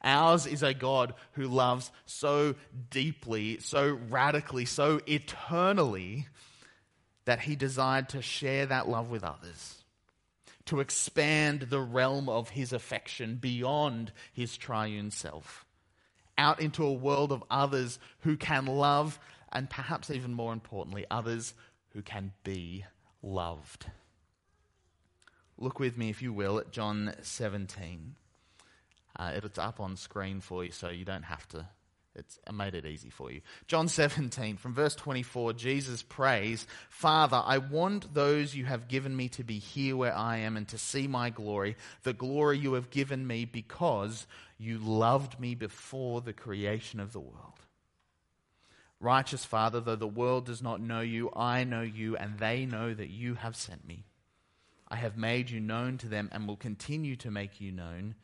Ours 0.03 0.45
is 0.45 0.63
a 0.63 0.73
God 0.73 1.13
who 1.33 1.47
loves 1.47 1.91
so 2.05 2.55
deeply, 2.89 3.59
so 3.59 3.99
radically, 4.09 4.65
so 4.65 5.01
eternally 5.07 6.27
that 7.25 7.41
he 7.41 7.55
desired 7.55 8.09
to 8.09 8.21
share 8.21 8.65
that 8.65 8.87
love 8.87 9.09
with 9.09 9.23
others, 9.23 9.83
to 10.65 10.79
expand 10.79 11.63
the 11.63 11.81
realm 11.81 12.29
of 12.29 12.49
his 12.49 12.71
affection 12.71 13.35
beyond 13.35 14.11
his 14.31 14.55
triune 14.55 15.11
self, 15.11 15.65
out 16.37 16.61
into 16.61 16.85
a 16.85 16.93
world 16.93 17.31
of 17.31 17.43
others 17.51 17.99
who 18.21 18.37
can 18.37 18.65
love, 18.65 19.19
and 19.51 19.69
perhaps 19.69 20.09
even 20.09 20.33
more 20.33 20.53
importantly, 20.53 21.05
others 21.11 21.53
who 21.89 22.01
can 22.01 22.31
be 22.43 22.85
loved. 23.21 23.87
Look 25.57 25.77
with 25.77 25.97
me, 25.97 26.09
if 26.09 26.21
you 26.21 26.31
will, 26.31 26.57
at 26.57 26.71
John 26.71 27.13
17. 27.21 28.15
Uh, 29.19 29.33
it's 29.35 29.59
up 29.59 29.81
on 29.81 29.97
screen 29.97 30.39
for 30.39 30.63
you, 30.63 30.71
so 30.71 30.87
you 30.87 31.03
don't 31.03 31.23
have 31.23 31.45
to. 31.49 31.67
It's, 32.15 32.39
I 32.47 32.53
made 32.53 32.73
it 32.73 32.85
easy 32.85 33.09
for 33.09 33.31
you. 33.31 33.41
John 33.67 33.87
17, 33.89 34.55
from 34.55 34.73
verse 34.73 34.95
24, 34.95 35.53
Jesus 35.53 36.01
prays, 36.01 36.65
Father, 36.89 37.41
I 37.45 37.57
want 37.57 38.13
those 38.13 38.55
you 38.55 38.63
have 38.65 38.87
given 38.87 39.15
me 39.15 39.27
to 39.29 39.43
be 39.43 39.59
here 39.59 39.97
where 39.97 40.15
I 40.15 40.37
am 40.37 40.55
and 40.55 40.67
to 40.69 40.77
see 40.77 41.05
my 41.05 41.29
glory, 41.29 41.75
the 42.03 42.13
glory 42.13 42.57
you 42.57 42.73
have 42.73 42.89
given 42.89 43.27
me 43.27 43.43
because 43.43 44.25
you 44.57 44.77
loved 44.77 45.37
me 45.37 45.53
before 45.53 46.21
the 46.21 46.33
creation 46.33 47.01
of 47.01 47.11
the 47.11 47.19
world. 47.19 47.59
Righteous 49.01 49.43
Father, 49.43 49.81
though 49.81 49.95
the 49.97 50.07
world 50.07 50.45
does 50.45 50.61
not 50.61 50.81
know 50.81 51.01
you, 51.01 51.29
I 51.35 51.65
know 51.65 51.81
you, 51.81 52.15
and 52.15 52.39
they 52.39 52.65
know 52.65 52.93
that 52.93 53.09
you 53.09 53.35
have 53.35 53.55
sent 53.55 53.85
me. 53.85 54.05
I 54.89 54.95
have 54.95 55.17
made 55.17 55.49
you 55.49 55.59
known 55.59 55.97
to 55.99 56.07
them 56.07 56.29
and 56.31 56.47
will 56.47 56.57
continue 56.57 57.15
to 57.17 57.31
make 57.31 57.61
you 57.61 57.71
known, 57.71 58.15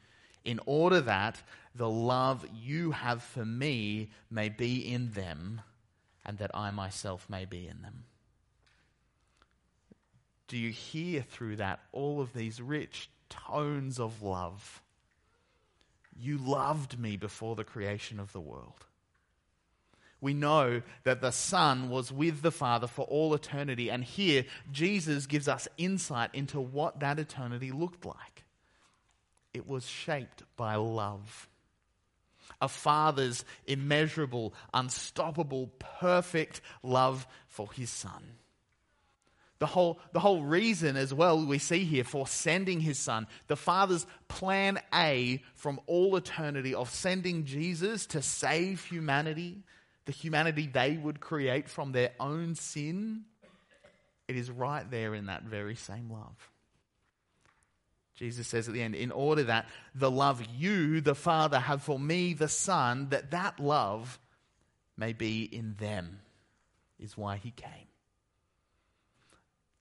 in 0.46 0.60
order 0.66 1.02
that 1.02 1.42
the 1.74 1.90
love 1.90 2.46
you 2.54 2.92
have 2.92 3.22
for 3.22 3.46
me 3.46 4.10
may 4.30 4.50
be 4.50 4.80
in 4.80 5.12
them, 5.12 5.62
and 6.25 6.38
that 6.38 6.52
I 6.54 6.72
myself 6.72 7.30
may 7.30 7.46
be 7.46 7.68
in 7.68 7.82
them. 7.82 8.06
Do 10.48 10.58
you 10.58 10.70
hear 10.70 11.22
through 11.22 11.58
that 11.58 11.82
all 11.92 12.22
of 12.22 12.34
these 12.34 12.62
rich 12.62 13.10
tones 13.30 14.00
of 14.00 14.22
love? 14.22 14.82
You 16.18 16.38
loved 16.38 16.98
me 16.98 17.18
before 17.18 17.56
the 17.56 17.64
creation 17.64 18.20
of 18.20 18.32
the 18.32 18.40
world 18.40 18.86
we 20.25 20.34
know 20.34 20.82
that 21.04 21.22
the 21.22 21.32
Son 21.32 21.88
was 21.88 22.12
with 22.12 22.42
the 22.42 22.52
Father 22.52 22.88
for 22.88 23.06
all 23.06 23.34
eternity. 23.36 23.92
And 23.92 24.04
here, 24.04 24.46
Jesus 24.72 25.28
gives 25.28 25.48
us 25.48 25.68
insight 25.78 26.32
into 26.34 26.60
what 26.60 27.00
that 27.00 27.20
eternity 27.20 27.72
looked 27.72 28.06
like. 28.06 28.44
It 29.56 29.70
was 29.70 29.88
shaped 29.88 30.44
by 30.58 30.76
love. 30.76 31.48
A 32.60 32.68
father's 32.68 33.46
immeasurable, 33.66 34.54
unstoppable, 34.74 35.72
perfect 35.80 36.60
love 36.84 37.26
for 37.48 37.72
his 37.72 37.90
son. 37.90 38.34
The 39.60 39.68
whole, 39.68 40.02
the 40.12 40.20
whole 40.20 40.44
reason, 40.44 40.98
as 40.98 41.14
well, 41.14 41.46
we 41.46 41.58
see 41.58 41.86
here 41.86 42.04
for 42.04 42.28
sending 42.28 42.82
his 42.82 43.00
son, 43.00 43.28
the 43.48 43.56
Father's 43.56 44.06
plan 44.28 44.78
A 44.94 45.42
from 45.54 45.80
all 45.88 46.18
eternity 46.18 46.76
of 46.76 46.90
sending 46.90 47.46
Jesus 47.46 48.06
to 48.08 48.22
save 48.22 48.84
humanity, 48.84 49.64
the 50.04 50.12
humanity 50.12 50.68
they 50.68 50.98
would 50.98 51.22
create 51.22 51.70
from 51.70 51.94
their 51.94 52.12
own 52.20 52.56
sin, 52.56 53.24
it 54.28 54.36
is 54.36 54.52
right 54.52 54.92
there 54.92 55.16
in 55.16 55.28
that 55.28 55.44
very 55.44 55.76
same 55.76 56.12
love. 56.12 56.52
Jesus 58.16 58.48
says 58.48 58.68
at 58.68 58.74
the 58.74 58.82
end, 58.82 58.96
in 58.96 59.12
order 59.12 59.44
that 59.44 59.68
the 59.94 60.10
love 60.10 60.42
you, 60.58 61.02
the 61.02 61.16
Father, 61.16 61.60
have 61.60 61.84
for 61.84 62.00
me, 62.00 62.34
the 62.34 62.48
Son, 62.48 63.10
that 63.10 63.32
that 63.32 63.60
love 63.60 64.20
may 64.98 65.12
be 65.12 65.44
in 65.44 65.76
them, 65.78 66.20
is 66.98 67.18
why 67.18 67.36
he 67.38 67.52
came. 67.52 67.70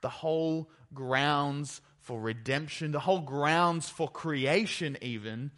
The 0.00 0.08
whole 0.08 0.68
grounds 0.92 1.80
for 2.00 2.20
redemption, 2.20 2.90
the 2.90 3.00
whole 3.00 3.20
grounds 3.20 3.88
for 3.88 4.08
creation, 4.08 4.98
even, 5.00 5.52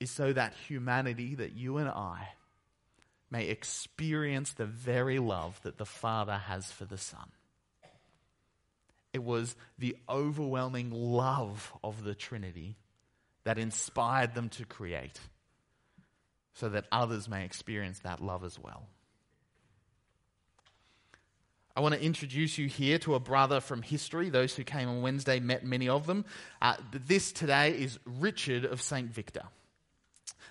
is 0.00 0.10
so 0.10 0.32
that 0.32 0.54
humanity, 0.66 1.34
that 1.34 1.52
you 1.52 1.76
and 1.76 1.88
I, 1.88 2.30
may 3.30 3.48
experience 3.48 4.52
the 4.52 4.66
very 4.66 5.18
love 5.18 5.60
that 5.62 5.78
the 5.78 5.86
Father 5.86 6.36
has 6.36 6.72
for 6.72 6.86
the 6.86 6.98
Son. 6.98 7.30
It 9.12 9.22
was 9.22 9.56
the 9.78 9.96
overwhelming 10.08 10.90
love 10.90 11.72
of 11.84 12.02
the 12.04 12.14
Trinity 12.14 12.76
that 13.44 13.58
inspired 13.58 14.34
them 14.34 14.48
to 14.50 14.64
create, 14.64 15.18
so 16.54 16.68
that 16.68 16.86
others 16.92 17.28
may 17.28 17.44
experience 17.44 17.98
that 18.00 18.22
love 18.22 18.44
as 18.44 18.58
well. 18.58 18.86
I 21.74 21.80
want 21.80 21.94
to 21.94 22.02
introduce 22.02 22.58
you 22.58 22.68
here 22.68 22.98
to 22.98 23.14
a 23.14 23.20
brother 23.20 23.60
from 23.60 23.80
history. 23.80 24.28
Those 24.28 24.54
who 24.54 24.62
came 24.62 24.88
on 24.88 25.00
Wednesday 25.00 25.40
met 25.40 25.64
many 25.64 25.88
of 25.88 26.06
them. 26.06 26.26
Uh, 26.60 26.74
this 27.06 27.32
today 27.32 27.70
is 27.70 27.98
Richard 28.04 28.66
of 28.66 28.82
St. 28.82 29.10
Victor. 29.10 29.44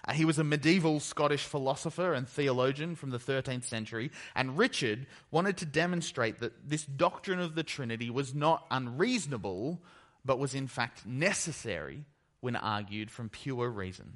Uh, 0.05 0.13
he 0.13 0.25
was 0.25 0.39
a 0.39 0.43
medieval 0.43 1.00
Scottish 1.00 1.46
philosopher 1.46 2.13
and 2.13 2.27
theologian 2.27 2.96
from 2.96 3.12
the 3.12 3.20
13th 3.20 3.63
century, 3.63 4.12
and 4.36 4.58
Richard 4.58 5.05
wanted 5.29 5.58
to 5.58 5.65
demonstrate 5.65 6.39
that 6.39 6.70
this 6.70 6.86
doctrine 6.86 7.39
of 7.39 7.55
the 7.55 7.63
Trinity 7.63 8.10
was 8.10 8.34
not 8.34 8.65
unreasonable, 8.72 9.81
but 10.25 10.39
was 10.39 10.53
in 10.53 10.67
fact 10.67 11.05
necessary 11.05 12.05
when 12.41 12.55
argued 12.55 13.12
from 13.12 13.29
pure 13.29 13.70
reason. 13.70 14.13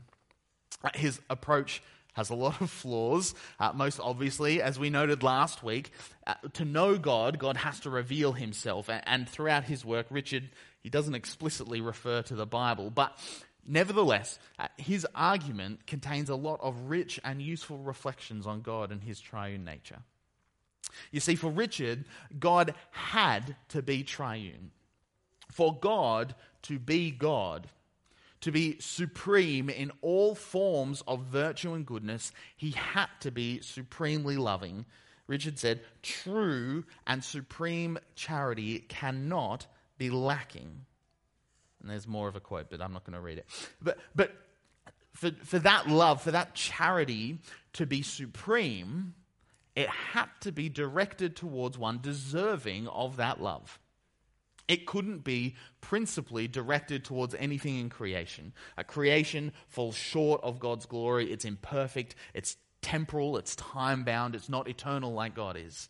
Uh, 0.83 0.89
his 0.95 1.21
approach 1.29 1.81
has 2.15 2.29
a 2.29 2.35
lot 2.35 2.59
of 2.61 2.69
flaws. 2.69 3.35
Uh, 3.59 3.71
most 3.73 3.99
obviously, 3.99 4.61
as 4.61 4.79
we 4.79 4.89
noted 4.89 5.21
last 5.21 5.63
week, 5.63 5.91
uh, 6.25 6.33
to 6.53 6.65
know 6.65 6.97
God, 6.97 7.37
God 7.39 7.57
has 7.57 7.81
to 7.81 7.89
reveal 7.89 8.33
himself. 8.33 8.89
And, 8.89 9.03
and, 9.05 9.29
throughout 9.29 9.65
his 9.65 9.85
work, 9.85 10.07
Richard, 10.09 10.49
he 10.81 10.89
doesn't 10.89 11.15
explicitly 11.15 11.81
refer 11.81 12.21
to 12.23 12.35
the 12.35 12.45
Bible, 12.45 12.89
but 12.89 13.17
Nevertheless, 13.65 14.37
uh, 14.59 14.67
his 14.77 15.07
argument 15.15 15.87
contains 15.87 16.29
a 16.29 16.35
lot 16.35 16.59
of 16.61 16.89
rich 16.89 17.19
and 17.23 17.41
useful 17.41 17.79
reflections 17.79 18.45
on 18.45 18.61
God 18.61 18.91
and 18.91 19.01
his 19.01 19.19
triune 19.19 19.65
nature. 19.65 19.99
You 21.11 21.19
see, 21.19 21.35
for 21.35 21.49
Richard, 21.49 22.05
God 22.39 22.75
had 22.91 23.55
to 23.69 23.81
be 23.81 24.03
triune. 24.03 24.71
For 25.51 25.77
God 25.77 26.35
to 26.63 26.79
be 26.79 27.11
God, 27.11 27.67
to 28.41 28.51
be 28.51 28.77
supreme 28.79 29.69
in 29.69 29.91
all 30.01 30.35
forms 30.35 31.01
of 31.07 31.25
virtue 31.25 31.73
and 31.73 31.85
goodness, 31.85 32.31
he 32.55 32.71
had 32.71 33.07
to 33.21 33.31
be 33.31 33.61
supremely 33.61 34.37
loving. 34.37 34.85
Richard 35.27 35.57
said, 35.57 35.81
true 36.03 36.85
and 37.07 37.23
supreme 37.23 37.97
charity 38.15 38.79
cannot 38.79 39.65
be 39.97 40.09
lacking. 40.09 40.85
And 41.85 41.91
there's 41.91 42.07
more 42.07 42.27
of 42.27 42.35
a 42.35 42.39
quote, 42.39 42.71
but 42.71 42.81
I'm 42.81 42.93
not 42.93 43.03
going 43.03 43.13
to 43.13 43.21
read 43.21 43.37
it. 43.37 43.45
But, 43.79 43.99
but 44.15 44.33
for, 45.13 45.29
for 45.43 45.59
that 45.59 45.87
love, 45.87 46.19
for 46.19 46.31
that 46.31 46.55
charity 46.55 47.37
to 47.73 47.85
be 47.85 48.01
supreme, 48.01 49.13
it 49.75 49.87
had 49.87 50.29
to 50.41 50.51
be 50.51 50.67
directed 50.67 51.35
towards 51.35 51.77
one 51.77 51.99
deserving 52.01 52.87
of 52.87 53.17
that 53.17 53.39
love. 53.39 53.77
It 54.67 54.87
couldn't 54.87 55.23
be 55.23 55.53
principally 55.79 56.47
directed 56.47 57.05
towards 57.05 57.35
anything 57.35 57.79
in 57.79 57.89
creation. 57.89 58.51
A 58.77 58.83
creation 58.83 59.51
falls 59.67 59.95
short 59.95 60.43
of 60.43 60.57
God's 60.59 60.87
glory. 60.87 61.31
It's 61.31 61.45
imperfect, 61.45 62.15
it's 62.33 62.57
temporal, 62.81 63.37
it's 63.37 63.55
time 63.55 64.03
bound, 64.03 64.33
it's 64.33 64.49
not 64.49 64.67
eternal 64.67 65.13
like 65.13 65.35
God 65.35 65.55
is. 65.55 65.87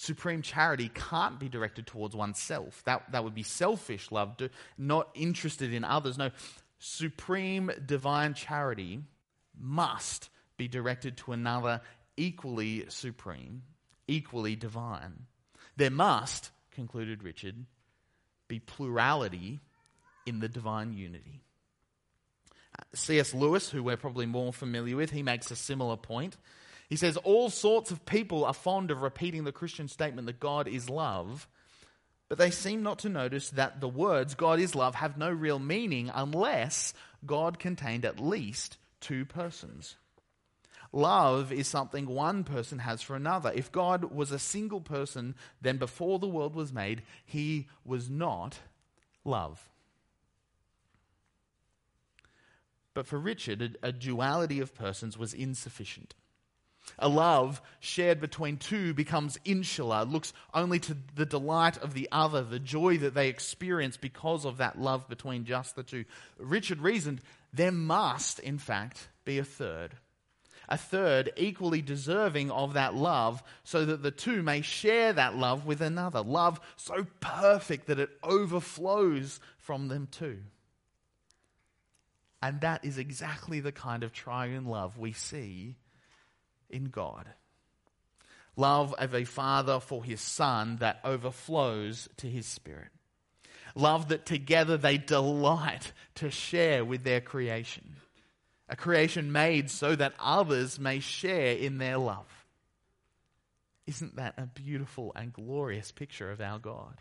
Supreme 0.00 0.42
charity 0.42 0.92
can't 0.94 1.40
be 1.40 1.48
directed 1.48 1.88
towards 1.88 2.14
oneself. 2.14 2.84
That, 2.84 3.10
that 3.10 3.24
would 3.24 3.34
be 3.34 3.42
selfish 3.42 4.12
love, 4.12 4.36
not 4.78 5.08
interested 5.14 5.74
in 5.74 5.82
others. 5.82 6.16
No, 6.16 6.30
supreme 6.78 7.72
divine 7.84 8.34
charity 8.34 9.00
must 9.60 10.30
be 10.56 10.68
directed 10.68 11.16
to 11.16 11.32
another 11.32 11.80
equally 12.16 12.84
supreme, 12.88 13.62
equally 14.06 14.54
divine. 14.54 15.26
There 15.76 15.90
must, 15.90 16.52
concluded 16.70 17.24
Richard, 17.24 17.56
be 18.46 18.60
plurality 18.60 19.58
in 20.26 20.38
the 20.38 20.48
divine 20.48 20.92
unity. 20.92 21.42
Uh, 22.78 22.84
C.S. 22.94 23.34
Lewis, 23.34 23.68
who 23.68 23.82
we're 23.82 23.96
probably 23.96 24.26
more 24.26 24.52
familiar 24.52 24.94
with, 24.94 25.10
he 25.10 25.24
makes 25.24 25.50
a 25.50 25.56
similar 25.56 25.96
point. 25.96 26.36
He 26.88 26.96
says, 26.96 27.16
All 27.18 27.50
sorts 27.50 27.90
of 27.90 28.06
people 28.06 28.44
are 28.44 28.54
fond 28.54 28.90
of 28.90 29.02
repeating 29.02 29.44
the 29.44 29.52
Christian 29.52 29.88
statement 29.88 30.26
that 30.26 30.40
God 30.40 30.68
is 30.68 30.88
love, 30.88 31.46
but 32.28 32.38
they 32.38 32.50
seem 32.50 32.82
not 32.82 33.00
to 33.00 33.08
notice 33.08 33.50
that 33.50 33.80
the 33.80 33.88
words 33.88 34.34
God 34.34 34.60
is 34.60 34.74
love 34.74 34.94
have 34.96 35.18
no 35.18 35.30
real 35.30 35.58
meaning 35.58 36.10
unless 36.14 36.94
God 37.24 37.58
contained 37.58 38.04
at 38.04 38.20
least 38.20 38.78
two 39.00 39.24
persons. 39.24 39.96
Love 40.92 41.52
is 41.52 41.68
something 41.68 42.06
one 42.06 42.44
person 42.44 42.78
has 42.78 43.02
for 43.02 43.14
another. 43.14 43.52
If 43.54 43.70
God 43.70 44.04
was 44.04 44.32
a 44.32 44.38
single 44.38 44.80
person, 44.80 45.34
then 45.60 45.76
before 45.76 46.18
the 46.18 46.28
world 46.28 46.54
was 46.54 46.72
made, 46.72 47.02
he 47.26 47.68
was 47.84 48.08
not 48.08 48.60
love. 49.24 49.68
But 52.94 53.06
for 53.06 53.18
Richard, 53.18 53.76
a, 53.82 53.92
duality 53.92 54.60
of 54.60 54.74
persons 54.74 55.18
was 55.18 55.34
insufficient. 55.34 56.14
A 56.98 57.08
love 57.08 57.60
shared 57.80 58.20
between 58.20 58.56
two 58.56 58.94
becomes 58.94 59.38
insular, 59.44 60.04
looks 60.04 60.32
only 60.54 60.78
to 60.80 60.96
the 61.14 61.26
delight 61.26 61.78
of 61.78 61.94
the 61.94 62.08
other, 62.12 62.42
the 62.42 62.58
joy 62.58 62.98
that 62.98 63.14
they 63.14 63.28
experience 63.28 63.96
because 63.96 64.44
of 64.44 64.58
that 64.58 64.80
love 64.80 65.08
between 65.08 65.44
just 65.44 65.76
the 65.76 65.82
two. 65.82 66.04
Richard 66.38 66.80
reasoned 66.80 67.20
there 67.52 67.72
must, 67.72 68.38
in 68.38 68.58
fact, 68.58 69.08
be 69.24 69.38
a 69.38 69.44
third. 69.44 69.96
A 70.68 70.76
third 70.76 71.32
equally 71.36 71.80
deserving 71.80 72.50
of 72.50 72.74
that 72.74 72.94
love, 72.94 73.42
so 73.64 73.86
that 73.86 74.02
the 74.02 74.10
two 74.10 74.42
may 74.42 74.60
share 74.60 75.12
that 75.14 75.34
love 75.34 75.64
with 75.64 75.80
another. 75.80 76.20
Love 76.20 76.60
so 76.76 77.06
perfect 77.20 77.86
that 77.86 77.98
it 77.98 78.10
overflows 78.22 79.40
from 79.56 79.88
them 79.88 80.08
too. 80.10 80.40
And 82.42 82.60
that 82.60 82.84
is 82.84 82.98
exactly 82.98 83.60
the 83.60 83.72
kind 83.72 84.02
of 84.02 84.12
triune 84.12 84.66
love 84.66 84.98
we 84.98 85.12
see 85.12 85.76
in 86.70 86.86
God. 86.86 87.26
Love 88.56 88.92
of 88.94 89.14
a 89.14 89.24
father 89.24 89.78
for 89.78 90.02
his 90.02 90.20
son 90.20 90.78
that 90.78 91.00
overflows 91.04 92.08
to 92.16 92.28
his 92.28 92.46
spirit. 92.46 92.88
Love 93.74 94.08
that 94.08 94.26
together 94.26 94.76
they 94.76 94.98
delight 94.98 95.92
to 96.16 96.30
share 96.30 96.84
with 96.84 97.04
their 97.04 97.20
creation. 97.20 97.96
A 98.68 98.76
creation 98.76 99.30
made 99.30 99.70
so 99.70 99.94
that 99.94 100.14
others 100.18 100.78
may 100.78 100.98
share 100.98 101.56
in 101.56 101.78
their 101.78 101.98
love. 101.98 102.26
Isn't 103.86 104.16
that 104.16 104.34
a 104.36 104.46
beautiful 104.46 105.12
and 105.14 105.32
glorious 105.32 105.92
picture 105.92 106.30
of 106.30 106.40
our 106.40 106.58
God? 106.58 107.00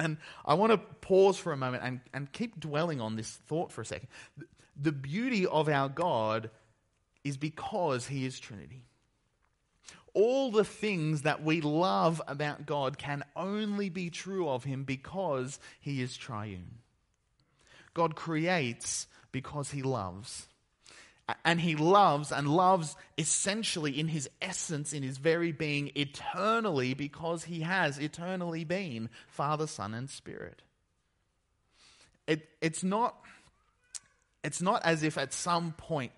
And 0.00 0.16
I 0.46 0.54
want 0.54 0.72
to 0.72 0.78
pause 0.78 1.36
for 1.36 1.52
a 1.52 1.56
moment 1.56 1.82
and, 1.84 2.00
and 2.14 2.32
keep 2.32 2.58
dwelling 2.60 3.00
on 3.00 3.16
this 3.16 3.30
thought 3.30 3.72
for 3.72 3.80
a 3.80 3.84
second. 3.84 4.08
The 4.80 4.92
beauty 4.92 5.44
of 5.46 5.68
our 5.68 5.88
God 5.88 6.50
is 7.24 7.36
because 7.36 8.06
He 8.06 8.24
is 8.24 8.38
Trinity 8.40 8.84
all 10.18 10.50
the 10.50 10.64
things 10.64 11.22
that 11.22 11.44
we 11.44 11.60
love 11.60 12.20
about 12.26 12.66
God 12.66 12.98
can 12.98 13.24
only 13.36 13.88
be 13.88 14.10
true 14.10 14.48
of 14.48 14.64
Him 14.64 14.82
because 14.82 15.60
He 15.80 16.02
is 16.02 16.16
triune. 16.16 16.78
God 17.94 18.16
creates 18.16 19.06
because 19.30 19.70
He 19.70 19.82
loves. 19.82 20.48
And 21.44 21.60
He 21.60 21.76
loves 21.76 22.32
and 22.32 22.48
loves 22.48 22.96
essentially 23.16 23.98
in 23.98 24.08
His 24.08 24.28
essence, 24.42 24.92
in 24.92 25.04
His 25.04 25.18
very 25.18 25.52
being, 25.52 25.92
eternally 25.94 26.94
because 26.94 27.44
He 27.44 27.60
has 27.60 27.98
eternally 27.98 28.64
been 28.64 29.10
Father, 29.28 29.68
Son, 29.68 29.94
and 29.94 30.10
Spirit. 30.10 30.62
It, 32.26 32.48
it's, 32.60 32.82
not, 32.82 33.14
it's 34.42 34.60
not 34.60 34.84
as 34.84 35.04
if 35.04 35.16
at 35.16 35.32
some 35.32 35.72
point 35.72 36.10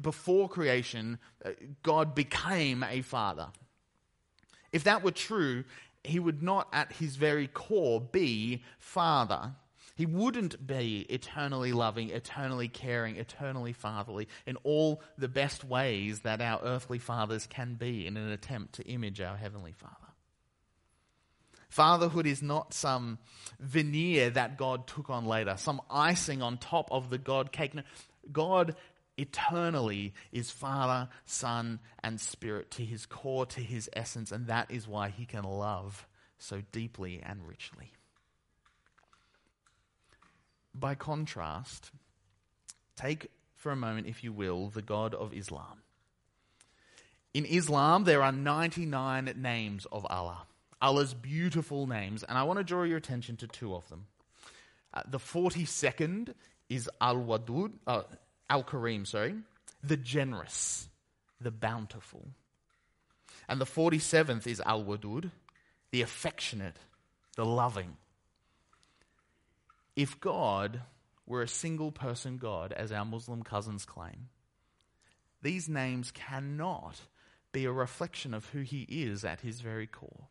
before 0.00 0.48
creation, 0.48 1.18
uh, 1.44 1.50
God 1.82 2.14
became 2.14 2.82
a 2.82 3.02
father. 3.02 3.48
If 4.72 4.84
that 4.84 5.02
were 5.02 5.10
true, 5.10 5.64
he 6.04 6.18
would 6.18 6.42
not 6.42 6.68
at 6.72 6.92
his 6.92 7.16
very 7.16 7.48
core 7.48 8.00
be 8.00 8.62
father. 8.78 9.52
He 9.96 10.04
wouldn't 10.04 10.66
be 10.66 11.06
eternally 11.08 11.72
loving, 11.72 12.10
eternally 12.10 12.68
caring, 12.68 13.16
eternally 13.16 13.72
fatherly 13.72 14.28
in 14.44 14.56
all 14.56 15.02
the 15.16 15.28
best 15.28 15.64
ways 15.64 16.20
that 16.20 16.42
our 16.42 16.60
earthly 16.62 16.98
fathers 16.98 17.46
can 17.46 17.74
be 17.74 18.06
in 18.06 18.16
an 18.16 18.30
attempt 18.30 18.74
to 18.74 18.84
image 18.84 19.20
our 19.20 19.36
heavenly 19.36 19.72
father. 19.72 19.94
Fatherhood 21.70 22.26
is 22.26 22.42
not 22.42 22.74
some 22.74 23.18
veneer 23.58 24.30
that 24.30 24.56
God 24.58 24.86
took 24.86 25.10
on 25.10 25.26
later, 25.26 25.56
some 25.56 25.80
icing 25.90 26.42
on 26.42 26.58
top 26.58 26.88
of 26.92 27.10
the 27.10 27.18
God 27.18 27.50
cake. 27.50 27.74
No, 27.74 27.82
God 28.30 28.76
eternally 29.16 30.14
is 30.32 30.50
Father, 30.50 31.08
Son, 31.24 31.80
and 32.02 32.20
Spirit 32.20 32.70
to 32.72 32.84
his 32.84 33.06
core, 33.06 33.46
to 33.46 33.60
his 33.60 33.88
essence, 33.94 34.32
and 34.32 34.46
that 34.46 34.70
is 34.70 34.86
why 34.86 35.08
he 35.08 35.24
can 35.24 35.44
love 35.44 36.06
so 36.38 36.62
deeply 36.72 37.20
and 37.24 37.46
richly. 37.46 37.92
By 40.74 40.94
contrast, 40.94 41.90
take 42.96 43.30
for 43.54 43.72
a 43.72 43.76
moment, 43.76 44.06
if 44.06 44.22
you 44.22 44.32
will, 44.32 44.68
the 44.68 44.82
God 44.82 45.14
of 45.14 45.32
Islam. 45.32 45.82
In 47.32 47.44
Islam, 47.44 48.04
there 48.04 48.22
are 48.22 48.32
99 48.32 49.34
names 49.36 49.86
of 49.90 50.06
Allah, 50.08 50.42
Allah's 50.80 51.14
beautiful 51.14 51.86
names, 51.86 52.22
and 52.22 52.36
I 52.36 52.42
want 52.44 52.58
to 52.58 52.64
draw 52.64 52.82
your 52.82 52.98
attention 52.98 53.36
to 53.38 53.46
two 53.46 53.74
of 53.74 53.88
them. 53.88 54.06
Uh, 54.92 55.02
the 55.06 55.18
42nd 55.18 56.34
is 56.68 56.88
Al 57.00 57.16
Wadud, 57.16 57.72
uh, 57.86 58.02
Al 58.48 58.62
Kareem, 58.62 59.06
sorry, 59.06 59.34
the 59.82 59.96
generous, 59.96 60.88
the 61.40 61.50
bountiful. 61.50 62.28
And 63.48 63.60
the 63.60 63.66
47th 63.66 64.46
is 64.46 64.60
Al 64.60 64.84
Wadud, 64.84 65.30
the 65.90 66.02
affectionate, 66.02 66.76
the 67.36 67.44
loving. 67.44 67.96
If 69.94 70.20
God 70.20 70.82
were 71.26 71.42
a 71.42 71.48
single 71.48 71.90
person 71.90 72.38
God, 72.38 72.72
as 72.72 72.92
our 72.92 73.04
Muslim 73.04 73.42
cousins 73.42 73.84
claim, 73.84 74.28
these 75.42 75.68
names 75.68 76.10
cannot 76.10 77.00
be 77.52 77.64
a 77.64 77.72
reflection 77.72 78.34
of 78.34 78.46
who 78.50 78.60
He 78.60 78.82
is 78.82 79.24
at 79.24 79.40
His 79.40 79.60
very 79.60 79.86
core. 79.86 80.28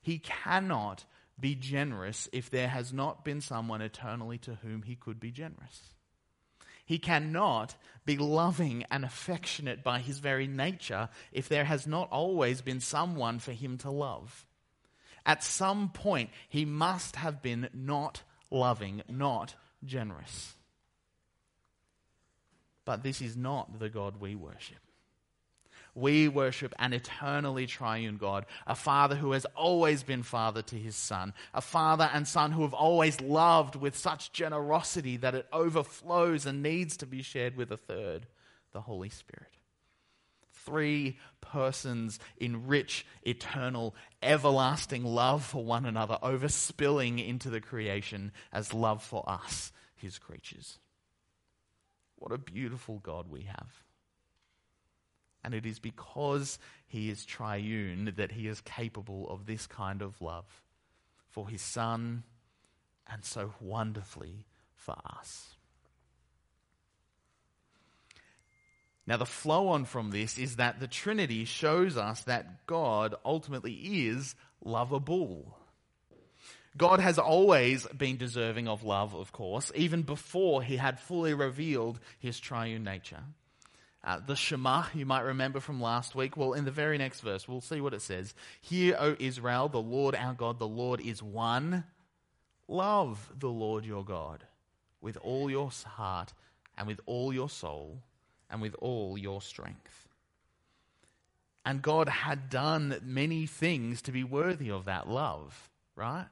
He 0.00 0.18
cannot 0.18 1.04
be 1.38 1.54
generous 1.54 2.28
if 2.32 2.50
there 2.50 2.68
has 2.68 2.92
not 2.92 3.24
been 3.24 3.40
someone 3.40 3.80
eternally 3.80 4.38
to 4.38 4.56
whom 4.56 4.82
He 4.82 4.96
could 4.96 5.18
be 5.18 5.30
generous. 5.30 5.92
He 6.92 6.98
cannot 6.98 7.74
be 8.04 8.18
loving 8.18 8.84
and 8.90 9.02
affectionate 9.02 9.82
by 9.82 10.00
his 10.00 10.18
very 10.18 10.46
nature 10.46 11.08
if 11.32 11.48
there 11.48 11.64
has 11.64 11.86
not 11.86 12.10
always 12.10 12.60
been 12.60 12.80
someone 12.80 13.38
for 13.38 13.52
him 13.52 13.78
to 13.78 13.90
love. 13.90 14.44
At 15.24 15.42
some 15.42 15.88
point, 15.88 16.28
he 16.50 16.66
must 16.66 17.16
have 17.16 17.40
been 17.40 17.70
not 17.72 18.20
loving, 18.50 19.02
not 19.08 19.54
generous. 19.82 20.52
But 22.84 23.02
this 23.02 23.22
is 23.22 23.38
not 23.38 23.78
the 23.78 23.88
God 23.88 24.20
we 24.20 24.34
worship. 24.34 24.81
We 25.94 26.26
worship 26.26 26.74
an 26.78 26.94
eternally 26.94 27.66
triune 27.66 28.16
God, 28.16 28.46
a 28.66 28.74
Father 28.74 29.16
who 29.16 29.32
has 29.32 29.44
always 29.54 30.02
been 30.02 30.22
Father 30.22 30.62
to 30.62 30.76
his 30.76 30.96
Son, 30.96 31.34
a 31.52 31.60
Father 31.60 32.08
and 32.12 32.26
Son 32.26 32.52
who 32.52 32.62
have 32.62 32.72
always 32.72 33.20
loved 33.20 33.76
with 33.76 33.96
such 33.96 34.32
generosity 34.32 35.18
that 35.18 35.34
it 35.34 35.46
overflows 35.52 36.46
and 36.46 36.62
needs 36.62 36.96
to 36.98 37.06
be 37.06 37.20
shared 37.20 37.56
with 37.56 37.70
a 37.70 37.76
third, 37.76 38.26
the 38.72 38.80
Holy 38.80 39.10
Spirit. 39.10 39.52
Three 40.64 41.18
persons 41.42 42.18
in 42.38 42.66
rich, 42.66 43.04
eternal, 43.24 43.94
everlasting 44.22 45.04
love 45.04 45.44
for 45.44 45.62
one 45.62 45.84
another, 45.84 46.18
overspilling 46.22 47.26
into 47.26 47.50
the 47.50 47.60
creation 47.60 48.32
as 48.50 48.72
love 48.72 49.02
for 49.02 49.28
us, 49.28 49.72
his 49.94 50.18
creatures. 50.18 50.78
What 52.16 52.32
a 52.32 52.38
beautiful 52.38 52.98
God 53.00 53.28
we 53.28 53.42
have. 53.42 53.82
And 55.44 55.54
it 55.54 55.66
is 55.66 55.78
because 55.78 56.58
he 56.86 57.10
is 57.10 57.24
triune 57.24 58.12
that 58.16 58.32
he 58.32 58.46
is 58.46 58.60
capable 58.60 59.28
of 59.28 59.46
this 59.46 59.66
kind 59.66 60.02
of 60.02 60.20
love 60.20 60.44
for 61.30 61.48
his 61.48 61.62
Son 61.62 62.22
and 63.10 63.24
so 63.24 63.54
wonderfully 63.60 64.46
for 64.74 64.96
us. 65.04 65.56
Now, 69.06 69.16
the 69.16 69.26
flow 69.26 69.68
on 69.68 69.84
from 69.84 70.10
this 70.10 70.38
is 70.38 70.56
that 70.56 70.78
the 70.78 70.86
Trinity 70.86 71.44
shows 71.44 71.96
us 71.96 72.22
that 72.24 72.66
God 72.66 73.16
ultimately 73.24 73.72
is 74.06 74.36
lovable. 74.64 75.58
God 76.76 77.00
has 77.00 77.18
always 77.18 77.86
been 77.88 78.16
deserving 78.16 78.68
of 78.68 78.84
love, 78.84 79.14
of 79.14 79.32
course, 79.32 79.72
even 79.74 80.02
before 80.02 80.62
he 80.62 80.76
had 80.76 81.00
fully 81.00 81.34
revealed 81.34 81.98
his 82.18 82.38
triune 82.38 82.84
nature. 82.84 83.24
Uh, 84.04 84.18
the 84.26 84.34
Shema, 84.34 84.84
you 84.94 85.06
might 85.06 85.20
remember 85.20 85.60
from 85.60 85.80
last 85.80 86.14
week. 86.14 86.36
Well, 86.36 86.54
in 86.54 86.64
the 86.64 86.70
very 86.70 86.98
next 86.98 87.20
verse, 87.20 87.46
we'll 87.46 87.60
see 87.60 87.80
what 87.80 87.94
it 87.94 88.02
says. 88.02 88.34
Hear, 88.60 88.96
O 88.98 89.16
Israel, 89.18 89.68
the 89.68 89.80
Lord 89.80 90.14
our 90.14 90.34
God, 90.34 90.58
the 90.58 90.66
Lord 90.66 91.00
is 91.00 91.22
one. 91.22 91.84
Love 92.66 93.32
the 93.38 93.50
Lord 93.50 93.84
your 93.84 94.04
God 94.04 94.44
with 95.00 95.16
all 95.22 95.50
your 95.50 95.70
heart 95.86 96.32
and 96.76 96.86
with 96.86 97.00
all 97.06 97.32
your 97.32 97.48
soul 97.48 98.02
and 98.50 98.60
with 98.60 98.74
all 98.80 99.16
your 99.16 99.40
strength. 99.40 100.08
And 101.64 101.80
God 101.80 102.08
had 102.08 102.50
done 102.50 102.98
many 103.04 103.46
things 103.46 104.02
to 104.02 104.12
be 104.12 104.24
worthy 104.24 104.70
of 104.70 104.84
that 104.86 105.08
love, 105.08 105.70
right? 105.94 106.26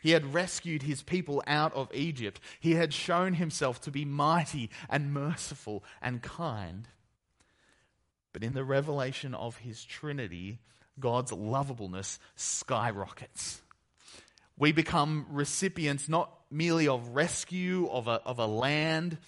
He 0.00 0.10
had 0.10 0.34
rescued 0.34 0.82
his 0.82 1.02
people 1.02 1.42
out 1.46 1.72
of 1.74 1.88
Egypt. 1.94 2.40
He 2.60 2.74
had 2.74 2.92
shown 2.92 3.34
himself 3.34 3.80
to 3.82 3.90
be 3.90 4.04
mighty 4.04 4.70
and 4.90 5.12
merciful 5.12 5.82
and 6.02 6.22
kind. 6.22 6.86
But 8.32 8.44
in 8.44 8.54
the 8.54 8.64
revelation 8.64 9.34
of 9.34 9.58
his 9.58 9.84
Trinity, 9.84 10.58
God's 11.00 11.32
lovableness 11.32 12.18
skyrockets. 12.36 13.62
We 14.58 14.72
become 14.72 15.26
recipients 15.30 16.08
not 16.08 16.32
merely 16.50 16.88
of 16.88 17.08
rescue 17.08 17.88
of 17.88 18.08
a, 18.08 18.20
of 18.24 18.38
a 18.38 18.46
land, 18.46 19.18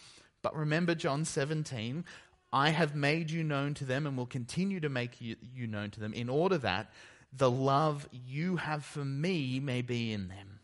but 0.42 0.56
remember 0.56 0.94
John 0.94 1.24
17 1.24 2.04
I 2.52 2.70
have 2.70 2.96
made 2.96 3.30
you 3.30 3.44
known 3.44 3.74
to 3.74 3.84
them 3.84 4.06
and 4.06 4.16
will 4.16 4.26
continue 4.26 4.80
to 4.80 4.88
make 4.88 5.20
you, 5.20 5.36
you 5.54 5.68
known 5.68 5.90
to 5.90 6.00
them 6.00 6.12
in 6.12 6.28
order 6.28 6.58
that 6.58 6.90
the 7.32 7.50
love 7.50 8.08
you 8.26 8.56
have 8.56 8.84
for 8.84 9.04
me 9.04 9.60
may 9.60 9.82
be 9.82 10.12
in 10.12 10.26
them, 10.26 10.58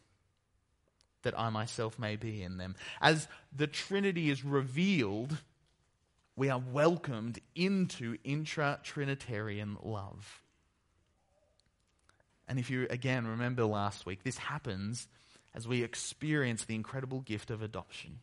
that 1.23 1.39
I 1.39 1.49
myself 1.51 1.97
may 1.97 2.17
be 2.17 2.43
in 2.43 2.57
them. 2.57 2.75
As 3.01 3.29
the 3.55 3.69
Trinity 3.69 4.31
is 4.31 4.45
revealed 4.45 5.39
we 6.37 6.51
are 6.51 6.63
welcomed 6.73 7.41
into 7.55 8.19
intra 8.23 8.79
Trinitarian 8.83 9.79
love. 9.83 10.43
And 12.47 12.59
if 12.59 12.71
you, 12.71 12.87
again, 12.91 13.27
remember 13.27 13.65
last 13.65 14.07
week, 14.07 14.23
this 14.23 14.39
happens 14.39 15.09
as 15.55 15.67
we 15.67 15.83
experience 15.83 16.65
the 16.65 16.75
incredible 16.75 17.21
gift 17.21 17.51
of 17.51 17.63
adoption. 17.63 18.19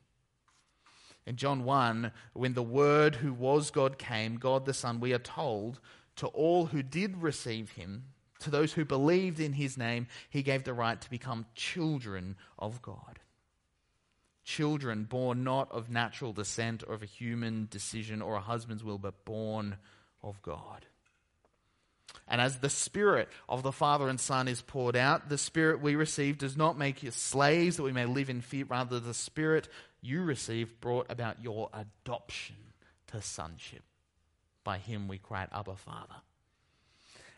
In 1.25 1.35
John 1.35 1.63
1, 1.63 2.11
when 2.33 2.53
the 2.53 2.63
Word 2.63 3.15
who 3.15 3.33
was 3.33 3.71
God 3.71 3.97
came, 3.97 4.37
God 4.37 4.65
the 4.65 4.73
Son, 4.73 4.99
we 4.99 5.13
are 5.13 5.19
told 5.19 5.79
to 6.17 6.27
all 6.27 6.67
who 6.67 6.83
did 6.83 7.21
receive 7.21 7.71
him, 7.71 8.05
to 8.39 8.51
those 8.51 8.73
who 8.73 8.85
believed 8.85 9.39
in 9.39 9.53
his 9.53 9.77
name, 9.77 10.07
he 10.29 10.43
gave 10.43 10.63
the 10.63 10.73
right 10.73 10.99
to 11.01 11.09
become 11.09 11.45
children 11.55 12.35
of 12.59 12.81
God 12.81 13.19
children 14.43 15.05
born 15.05 15.43
not 15.43 15.71
of 15.71 15.89
natural 15.89 16.33
descent 16.33 16.83
or 16.87 16.95
of 16.95 17.03
a 17.03 17.07
human 17.07 17.67
decision 17.69 18.21
or 18.21 18.35
a 18.35 18.41
husband's 18.41 18.83
will, 18.83 18.97
but 18.97 19.25
born 19.25 19.77
of 20.21 20.41
God. 20.41 20.85
And 22.27 22.39
as 22.39 22.59
the 22.59 22.69
Spirit 22.69 23.29
of 23.49 23.63
the 23.63 23.71
Father 23.71 24.07
and 24.07 24.19
Son 24.19 24.47
is 24.47 24.61
poured 24.61 24.95
out, 24.95 25.29
the 25.29 25.37
Spirit 25.37 25.81
we 25.81 25.95
receive 25.95 26.37
does 26.37 26.55
not 26.55 26.77
make 26.77 27.03
you 27.03 27.11
slaves 27.11 27.77
that 27.77 27.83
we 27.83 27.91
may 27.91 28.05
live 28.05 28.29
in 28.29 28.41
fear. 28.41 28.65
Rather, 28.65 28.99
the 28.99 29.13
Spirit 29.13 29.67
you 30.01 30.23
received 30.23 30.79
brought 30.79 31.09
about 31.09 31.43
your 31.43 31.69
adoption 31.73 32.55
to 33.07 33.21
sonship. 33.21 33.83
By 34.63 34.77
him 34.77 35.07
we 35.07 35.17
cry, 35.17 35.47
Abba, 35.51 35.75
Father. 35.75 36.15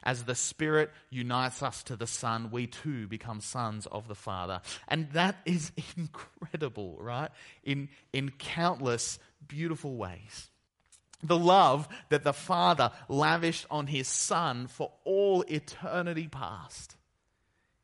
As 0.05 0.25
the 0.25 0.35
Spirit 0.35 0.91
unites 1.09 1.63
us 1.63 1.81
to 1.83 1.95
the 1.95 2.05
Son, 2.05 2.49
we 2.51 2.67
too 2.67 3.07
become 3.07 3.41
sons 3.41 3.87
of 3.87 4.07
the 4.07 4.15
Father. 4.15 4.61
And 4.87 5.09
that 5.11 5.37
is 5.45 5.71
incredible, 5.97 6.97
right? 6.99 7.31
In, 7.63 7.89
in 8.13 8.29
countless 8.31 9.17
beautiful 9.47 9.95
ways. 9.95 10.49
The 11.23 11.37
love 11.37 11.87
that 12.09 12.23
the 12.23 12.33
Father 12.33 12.91
lavished 13.09 13.65
on 13.71 13.87
his 13.87 14.07
Son 14.07 14.67
for 14.67 14.91
all 15.05 15.41
eternity 15.47 16.27
past, 16.27 16.95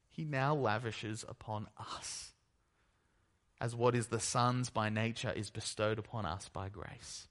he 0.10 0.24
now 0.24 0.54
lavishes 0.54 1.26
upon 1.28 1.68
us. 1.80 2.34
As 3.60 3.76
what 3.76 3.96
is 3.96 4.08
the 4.08 4.20
Son's 4.20 4.70
by 4.70 4.90
nature 4.90 5.32
is 5.32 5.50
bestowed 5.50 5.98
upon 5.98 6.26
us 6.26 6.50
by 6.50 6.70
grace. 6.70 7.28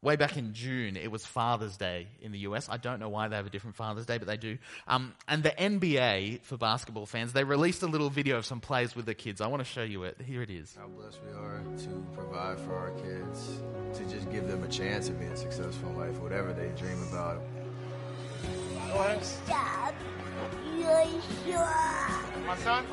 Way 0.00 0.14
back 0.14 0.36
in 0.36 0.54
June, 0.54 0.96
it 0.96 1.10
was 1.10 1.26
Father's 1.26 1.76
Day 1.76 2.06
in 2.22 2.30
the 2.30 2.38
US. 2.40 2.68
I 2.68 2.76
don't 2.76 3.00
know 3.00 3.08
why 3.08 3.26
they 3.26 3.34
have 3.34 3.46
a 3.46 3.50
different 3.50 3.74
Father's 3.74 4.06
Day, 4.06 4.18
but 4.18 4.28
they 4.28 4.36
do. 4.36 4.56
Um, 4.86 5.12
and 5.26 5.42
the 5.42 5.50
NBA, 5.50 6.42
for 6.42 6.56
basketball 6.56 7.04
fans, 7.04 7.32
they 7.32 7.42
released 7.42 7.82
a 7.82 7.88
little 7.88 8.08
video 8.08 8.36
of 8.36 8.46
some 8.46 8.60
plays 8.60 8.94
with 8.94 9.06
the 9.06 9.14
kids. 9.14 9.40
I 9.40 9.48
want 9.48 9.58
to 9.58 9.64
show 9.64 9.82
you 9.82 10.04
it. 10.04 10.20
Here 10.24 10.40
it 10.40 10.50
is. 10.50 10.76
How 10.78 10.86
blessed 10.86 11.18
we 11.26 11.32
are 11.32 11.62
to 11.78 12.06
provide 12.14 12.60
for 12.60 12.76
our 12.76 12.90
kids, 12.92 13.60
to 13.94 14.04
just 14.04 14.30
give 14.30 14.46
them 14.46 14.62
a 14.62 14.68
chance 14.68 15.08
of 15.08 15.18
being 15.18 15.34
successful 15.34 15.88
in 15.88 15.96
life, 15.96 16.20
whatever 16.20 16.52
they 16.52 16.68
dream 16.80 17.02
about. 17.10 17.42
Stop. 19.22 19.94
My 22.46 22.56
son, 22.58 22.84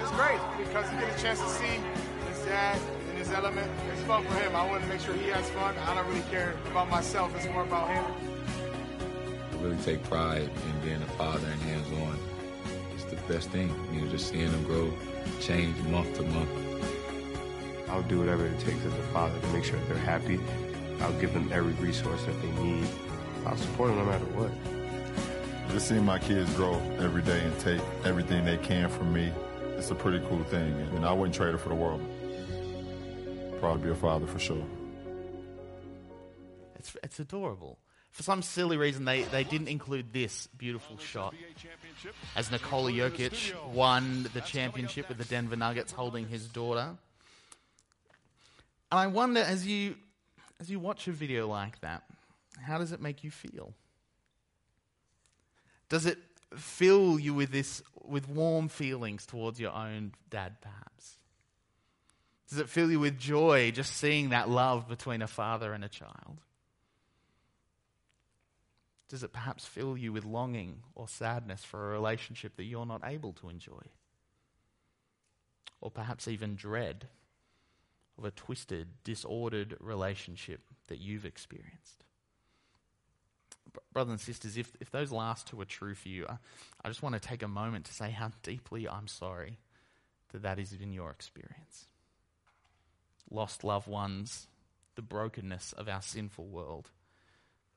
it's 0.00 0.10
great 0.12 0.40
because 0.58 0.88
he 0.90 0.96
gets 0.98 1.20
a 1.20 1.22
chance 1.22 1.40
to 1.40 1.48
see 1.48 1.80
his 2.28 2.38
dad 2.46 2.80
his 3.26 3.34
element. 3.34 3.70
It's 3.92 4.02
fun 4.02 4.24
for 4.24 4.34
him. 4.34 4.54
I 4.54 4.66
want 4.66 4.82
to 4.82 4.88
make 4.88 5.00
sure 5.00 5.14
he 5.14 5.28
has 5.30 5.48
fun. 5.50 5.76
I 5.78 5.94
don't 5.94 6.06
really 6.08 6.22
care 6.30 6.54
about 6.70 6.88
myself. 6.88 7.34
It's 7.36 7.46
more 7.46 7.62
about 7.62 7.88
him. 7.88 8.04
I 9.52 9.62
really 9.62 9.76
take 9.78 10.02
pride 10.04 10.42
in 10.42 10.80
being 10.84 11.02
a 11.02 11.06
father 11.18 11.46
and 11.46 11.60
hands-on. 11.62 12.18
It's 12.94 13.04
the 13.04 13.16
best 13.32 13.50
thing, 13.50 13.74
you 13.92 14.02
know, 14.02 14.08
just 14.08 14.28
seeing 14.28 14.50
them 14.50 14.64
grow, 14.64 14.92
change 15.40 15.76
month 15.88 16.14
to 16.16 16.22
month. 16.22 16.50
I'll 17.88 18.02
do 18.02 18.18
whatever 18.18 18.46
it 18.46 18.58
takes 18.60 18.84
as 18.84 18.92
a 18.92 19.06
father 19.12 19.38
to 19.40 19.46
make 19.48 19.64
sure 19.64 19.78
they're 19.88 19.96
happy. 19.96 20.40
I'll 21.00 21.18
give 21.20 21.32
them 21.32 21.50
every 21.52 21.72
resource 21.74 22.24
that 22.24 22.40
they 22.42 22.50
need. 22.62 22.86
I'll 23.44 23.56
support 23.56 23.90
them 23.90 23.98
no 23.98 24.04
matter 24.04 24.24
what. 24.26 24.50
Just 25.70 25.88
seeing 25.88 26.04
my 26.04 26.18
kids 26.18 26.52
grow 26.54 26.80
every 26.98 27.22
day 27.22 27.40
and 27.40 27.58
take 27.58 27.80
everything 28.04 28.44
they 28.44 28.56
can 28.58 28.88
from 28.88 29.12
me, 29.12 29.32
it's 29.76 29.90
a 29.90 29.94
pretty 29.94 30.24
cool 30.28 30.42
thing. 30.44 30.72
And 30.94 31.04
I 31.04 31.12
wouldn't 31.12 31.34
trade 31.34 31.54
it 31.54 31.58
for 31.58 31.68
the 31.68 31.74
world 31.74 32.00
proud 33.66 33.80
to 33.80 33.84
be 33.84 33.90
a 33.90 33.94
father 33.96 34.28
for 34.28 34.38
sure. 34.38 34.64
It's, 36.78 36.96
it's 37.02 37.18
adorable. 37.18 37.78
For 38.12 38.22
some 38.22 38.40
silly 38.40 38.76
reason, 38.76 39.04
they, 39.04 39.22
they 39.22 39.42
didn't 39.42 39.66
include 39.66 40.12
this 40.12 40.46
beautiful 40.56 40.98
shot 40.98 41.34
as 42.36 42.52
Nikola 42.52 42.92
Jokic 42.92 43.52
won 43.72 44.28
the 44.34 44.40
championship 44.40 45.08
with 45.08 45.18
the 45.18 45.24
Denver 45.24 45.56
Nuggets 45.56 45.90
holding 45.90 46.28
his 46.28 46.46
daughter. 46.46 46.96
And 48.92 49.00
I 49.00 49.08
wonder, 49.08 49.40
as 49.40 49.66
you, 49.66 49.96
as 50.60 50.70
you 50.70 50.78
watch 50.78 51.08
a 51.08 51.12
video 51.12 51.48
like 51.48 51.80
that, 51.80 52.04
how 52.62 52.78
does 52.78 52.92
it 52.92 53.00
make 53.00 53.24
you 53.24 53.32
feel? 53.32 53.74
Does 55.88 56.06
it 56.06 56.18
fill 56.54 57.18
you 57.18 57.34
with 57.34 57.50
this 57.50 57.82
with 58.04 58.28
warm 58.28 58.68
feelings 58.68 59.26
towards 59.26 59.58
your 59.58 59.72
own 59.72 60.12
dad, 60.30 60.60
perhaps? 60.60 61.16
Does 62.48 62.58
it 62.58 62.68
fill 62.68 62.90
you 62.90 63.00
with 63.00 63.18
joy 63.18 63.72
just 63.72 63.96
seeing 63.96 64.30
that 64.30 64.48
love 64.48 64.88
between 64.88 65.22
a 65.22 65.26
father 65.26 65.72
and 65.72 65.84
a 65.84 65.88
child? 65.88 66.40
Does 69.08 69.22
it 69.22 69.32
perhaps 69.32 69.64
fill 69.64 69.96
you 69.96 70.12
with 70.12 70.24
longing 70.24 70.82
or 70.94 71.08
sadness 71.08 71.64
for 71.64 71.86
a 71.86 71.92
relationship 71.92 72.56
that 72.56 72.64
you're 72.64 72.86
not 72.86 73.02
able 73.04 73.32
to 73.34 73.48
enjoy? 73.48 73.82
Or 75.80 75.90
perhaps 75.90 76.28
even 76.28 76.56
dread 76.56 77.08
of 78.18 78.24
a 78.24 78.30
twisted, 78.30 78.88
disordered 79.04 79.76
relationship 79.80 80.60
that 80.88 80.98
you've 80.98 81.24
experienced? 81.24 82.04
Brothers 83.92 84.12
and 84.12 84.20
sisters, 84.20 84.56
if, 84.56 84.72
if 84.80 84.90
those 84.90 85.12
last 85.12 85.48
two 85.48 85.60
are 85.60 85.66
true 85.66 85.94
for 85.94 86.08
you, 86.08 86.26
I, 86.28 86.36
I 86.84 86.88
just 86.88 87.02
want 87.02 87.14
to 87.14 87.20
take 87.20 87.42
a 87.42 87.48
moment 87.48 87.84
to 87.86 87.92
say 87.92 88.10
how 88.10 88.30
deeply 88.42 88.88
I'm 88.88 89.06
sorry 89.06 89.58
that 90.32 90.42
that 90.42 90.58
is 90.58 90.72
in 90.72 90.92
your 90.92 91.10
experience 91.10 91.86
lost 93.30 93.64
loved 93.64 93.88
ones, 93.88 94.48
the 94.94 95.02
brokenness 95.02 95.72
of 95.72 95.88
our 95.88 96.02
sinful 96.02 96.46
world, 96.46 96.90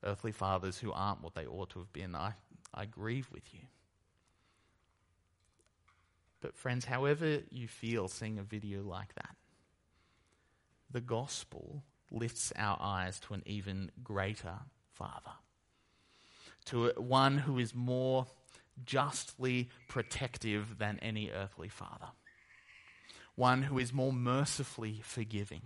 earthly 0.02 0.32
fathers 0.32 0.78
who 0.78 0.92
aren't 0.92 1.22
what 1.22 1.34
they 1.34 1.46
ought 1.46 1.70
to 1.70 1.78
have 1.78 1.92
been. 1.92 2.14
I, 2.14 2.34
I 2.74 2.86
grieve 2.86 3.28
with 3.32 3.52
you. 3.52 3.60
But, 6.40 6.56
friends, 6.56 6.86
however 6.86 7.40
you 7.50 7.68
feel 7.68 8.08
seeing 8.08 8.38
a 8.38 8.42
video 8.42 8.82
like 8.82 9.14
that, 9.14 9.36
the 10.90 11.02
gospel 11.02 11.82
lifts 12.10 12.52
our 12.56 12.78
eyes 12.80 13.20
to 13.20 13.34
an 13.34 13.42
even 13.44 13.90
greater 14.02 14.58
Father, 14.92 15.32
to 16.66 16.92
one 16.96 17.38
who 17.38 17.58
is 17.58 17.74
more 17.74 18.26
justly 18.84 19.68
protective 19.88 20.78
than 20.78 20.98
any 21.00 21.30
earthly 21.30 21.68
father 21.68 22.08
one 23.34 23.62
who 23.62 23.78
is 23.78 23.92
more 23.92 24.12
mercifully 24.12 25.00
forgiving, 25.02 25.62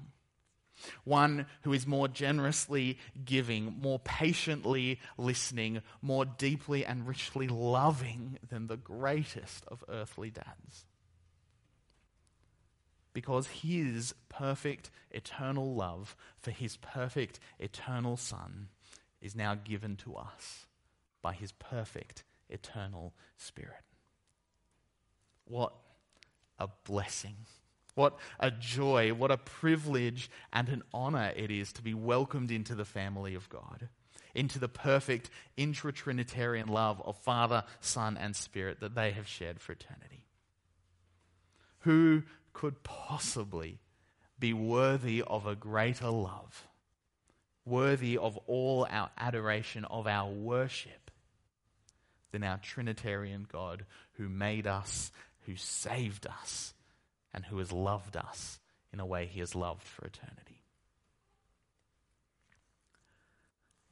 one 1.04 1.46
who 1.62 1.72
is 1.72 1.86
more 1.86 2.08
generously 2.08 2.98
giving, 3.24 3.76
more 3.80 3.98
patiently 3.98 5.00
listening, 5.16 5.82
more 6.02 6.24
deeply 6.24 6.84
and 6.84 7.06
richly 7.06 7.48
loving 7.48 8.38
than 8.48 8.66
the 8.66 8.76
greatest 8.76 9.64
of 9.68 9.84
earthly 9.88 10.30
dads. 10.30 10.86
Because 13.12 13.46
his 13.46 14.14
perfect 14.28 14.90
eternal 15.12 15.74
love 15.74 16.16
for 16.36 16.50
his 16.50 16.76
perfect 16.76 17.38
eternal 17.60 18.16
Son 18.16 18.68
is 19.20 19.36
now 19.36 19.54
given 19.54 19.96
to 19.96 20.16
us 20.16 20.66
by 21.22 21.32
his 21.32 21.52
perfect 21.52 22.24
eternal 22.50 23.14
Spirit. 23.36 23.84
What 25.44 25.72
a 26.58 26.68
blessing! 26.84 27.36
What 27.94 28.18
a 28.40 28.50
joy, 28.50 29.12
what 29.14 29.30
a 29.30 29.36
privilege 29.36 30.30
and 30.52 30.68
an 30.68 30.82
honor 30.92 31.32
it 31.36 31.50
is 31.50 31.72
to 31.74 31.82
be 31.82 31.94
welcomed 31.94 32.50
into 32.50 32.74
the 32.74 32.84
family 32.84 33.34
of 33.34 33.48
God, 33.48 33.88
into 34.34 34.58
the 34.58 34.68
perfect 34.68 35.30
intra 35.56 35.92
Trinitarian 35.92 36.66
love 36.66 37.00
of 37.04 37.16
Father, 37.18 37.62
Son, 37.80 38.16
and 38.16 38.34
Spirit 38.34 38.80
that 38.80 38.96
they 38.96 39.12
have 39.12 39.28
shared 39.28 39.60
for 39.60 39.72
eternity. 39.72 40.24
Who 41.80 42.24
could 42.52 42.82
possibly 42.82 43.78
be 44.38 44.52
worthy 44.52 45.22
of 45.22 45.46
a 45.46 45.54
greater 45.54 46.10
love, 46.10 46.66
worthy 47.64 48.18
of 48.18 48.36
all 48.46 48.86
our 48.90 49.10
adoration, 49.16 49.84
of 49.84 50.06
our 50.08 50.30
worship, 50.30 51.10
than 52.32 52.42
our 52.42 52.58
Trinitarian 52.58 53.46
God 53.50 53.86
who 54.14 54.28
made 54.28 54.66
us, 54.66 55.12
who 55.46 55.56
saved 55.56 56.26
us? 56.26 56.74
and 57.34 57.44
who 57.44 57.58
has 57.58 57.72
loved 57.72 58.16
us 58.16 58.60
in 58.92 59.00
a 59.00 59.06
way 59.06 59.26
he 59.26 59.40
has 59.40 59.56
loved 59.56 59.82
for 59.82 60.06
eternity. 60.06 60.62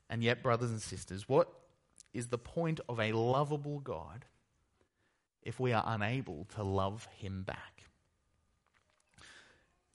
And 0.09 0.23
yet, 0.23 0.43
brothers 0.43 0.71
and 0.71 0.81
sisters, 0.81 1.29
what 1.29 1.49
is 2.15 2.29
the 2.29 2.39
point 2.39 2.81
of 2.89 3.01
a 3.01 3.13
lovable 3.13 3.81
God 3.81 4.25
if 5.43 5.59
we 5.59 5.73
are 5.73 5.83
unable 5.85 6.47
to 6.55 6.63
love 6.63 7.09
him 7.17 7.43
back? 7.43 7.82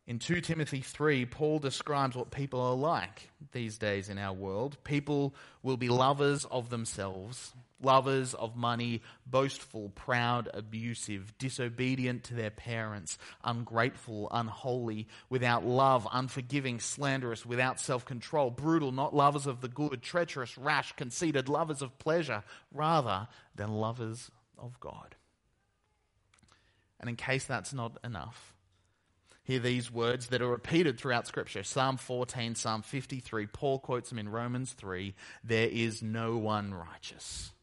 In 0.07 0.19
2 0.19 0.39
Timothy 0.39 0.79
3, 0.79 1.25
Paul 1.25 1.59
describes 1.59 2.15
what 2.15 2.31
people 2.31 2.61
are 2.61 2.75
like 2.75 3.29
these 3.51 3.77
days 3.77 4.07
in 4.07 4.17
our 4.17 4.31
world. 4.31 4.77
People 4.85 5.35
will 5.63 5.75
be 5.75 5.89
lovers 5.89 6.45
of 6.45 6.69
themselves, 6.69 7.53
lovers 7.81 8.33
of 8.33 8.55
money, 8.55 9.01
boastful, 9.25 9.89
proud, 9.89 10.47
abusive, 10.53 11.37
disobedient 11.37 12.23
to 12.23 12.35
their 12.35 12.49
parents, 12.49 13.17
ungrateful, 13.43 14.29
unholy, 14.31 15.09
without 15.29 15.65
love, 15.65 16.07
unforgiving, 16.13 16.79
slanderous, 16.79 17.45
without 17.45 17.77
self 17.77 18.05
control, 18.05 18.49
brutal, 18.49 18.93
not 18.93 19.13
lovers 19.13 19.45
of 19.45 19.59
the 19.59 19.67
good, 19.67 20.01
treacherous, 20.01 20.57
rash, 20.57 20.93
conceited, 20.93 21.49
lovers 21.49 21.81
of 21.81 21.99
pleasure, 21.99 22.45
rather 22.73 23.27
than 23.55 23.73
lovers 23.73 24.31
of 24.57 24.79
God. 24.79 25.17
And 26.97 27.09
in 27.09 27.17
case 27.17 27.43
that's 27.43 27.73
not 27.73 27.97
enough, 28.05 28.56
hear 29.47 29.59
these 29.59 29.89
words 29.89 30.27
that 30.27 30.41
are 30.41 30.49
repeated 30.49 30.99
throughout 30.99 31.25
Scripture 31.25 31.63
Psalm 31.63 31.95
14, 31.95 32.55
Psalm 32.55 32.81
53. 32.81 33.47
Paul 33.47 33.79
quotes 33.79 34.09
them 34.09 34.19
in 34.19 34.27
Romans 34.27 34.73
3 34.73 35.15
There 35.41 35.69
is 35.69 36.03
no 36.03 36.37
one 36.37 36.73
righteous, 36.73 37.53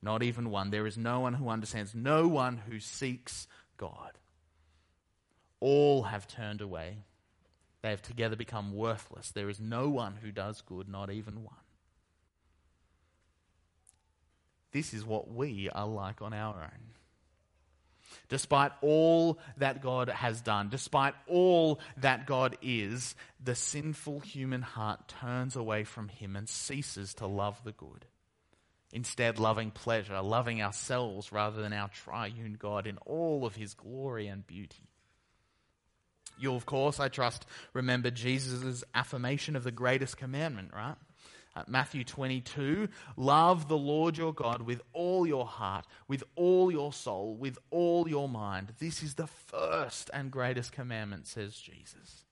not 0.00 0.22
even 0.22 0.50
one. 0.50 0.70
There 0.70 0.86
is 0.86 0.96
no 0.96 1.20
one 1.20 1.34
who 1.34 1.50
understands, 1.50 1.94
no 1.94 2.26
one 2.26 2.62
who 2.66 2.80
seeks 2.80 3.46
God. 3.76 4.12
All 5.60 6.04
have 6.04 6.26
turned 6.26 6.62
away. 6.62 7.04
They 7.82 7.90
have 7.90 8.02
together 8.02 8.34
become 8.34 8.74
worthless. 8.74 9.30
There 9.30 9.50
is 9.50 9.60
no 9.60 9.90
one 9.90 10.16
who 10.22 10.32
does 10.32 10.62
good, 10.62 10.88
not 10.88 11.10
even 11.10 11.44
one. 11.44 11.54
This 14.72 14.94
is 14.94 15.04
what 15.04 15.30
we 15.30 15.68
are 15.70 15.86
like 15.86 16.22
on 16.22 16.32
our 16.32 16.54
own. 16.54 16.94
Despite 18.28 18.72
all 18.82 19.38
that 19.56 19.80
God 19.80 20.08
has 20.10 20.42
done, 20.42 20.68
despite 20.68 21.14
all 21.26 21.80
that 21.96 22.26
God 22.26 22.56
is, 22.60 23.14
the 23.42 23.54
sinful 23.54 24.20
human 24.20 24.60
heart 24.60 25.08
turns 25.08 25.56
away 25.56 25.84
from 25.84 26.08
Him 26.08 26.36
and 26.36 26.48
ceases 26.48 27.14
to 27.14 27.26
love 27.26 27.62
the 27.64 27.72
good. 27.72 28.04
Instead, 28.92 29.38
loving 29.38 29.70
pleasure, 29.70 30.20
loving 30.20 30.62
ourselves 30.62 31.32
rather 31.32 31.60
than 31.60 31.72
our 31.72 31.88
triune 31.88 32.56
God 32.58 32.86
in 32.86 32.98
all 32.98 33.46
of 33.46 33.56
His 33.56 33.74
glory 33.74 34.26
and 34.26 34.46
beauty. 34.46 34.88
You'll, 36.38 36.56
of 36.56 36.66
course, 36.66 37.00
I 37.00 37.08
trust, 37.08 37.46
remember 37.72 38.10
Jesus' 38.10 38.84
affirmation 38.94 39.56
of 39.56 39.64
the 39.64 39.72
greatest 39.72 40.16
commandment, 40.16 40.70
right? 40.74 40.96
Uh, 41.58 41.64
Matthew 41.66 42.04
22 42.04 42.88
Love 43.16 43.66
the 43.66 43.76
Lord 43.76 44.16
your 44.16 44.32
God 44.32 44.62
with 44.62 44.80
all 44.92 45.26
your 45.26 45.44
heart, 45.44 45.86
with 46.06 46.22
all 46.36 46.70
your 46.70 46.92
soul, 46.92 47.34
with 47.34 47.58
all 47.70 48.08
your 48.08 48.28
mind. 48.28 48.74
This 48.78 49.02
is 49.02 49.14
the 49.14 49.26
first 49.26 50.08
and 50.14 50.30
greatest 50.30 50.70
commandment, 50.70 51.26
says 51.26 51.56
Jesus. 51.56 52.24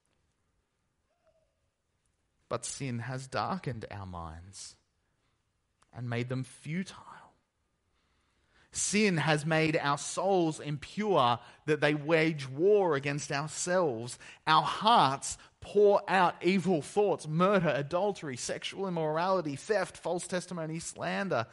But 2.49 2.65
sin 2.65 3.01
has 3.01 3.27
darkened 3.27 3.85
our 3.91 4.07
minds 4.07 4.77
and 5.93 6.09
made 6.09 6.29
them 6.29 6.45
futile. 6.45 7.16
Sin 8.77 9.17
has 9.17 9.47
made 9.47 9.79
our 9.79 9.97
souls 9.97 10.61
impure 10.61 11.39
that 11.65 11.81
they 11.81 11.95
wage 11.95 12.47
war 12.47 12.95
against 12.95 13.33
ourselves. 13.33 14.19
Our 14.47 14.62
hearts 14.62 15.39
pour 15.62 16.03
out 16.07 16.35
evil 16.43 16.83
thoughts, 16.83 17.27
murder, 17.27 17.73
adultery, 17.75 18.37
sexual 18.37 18.87
immorality, 18.87 19.57
theft, 19.57 19.97
false 19.97 20.27
testimony, 20.27 20.79
slander. 20.79 21.47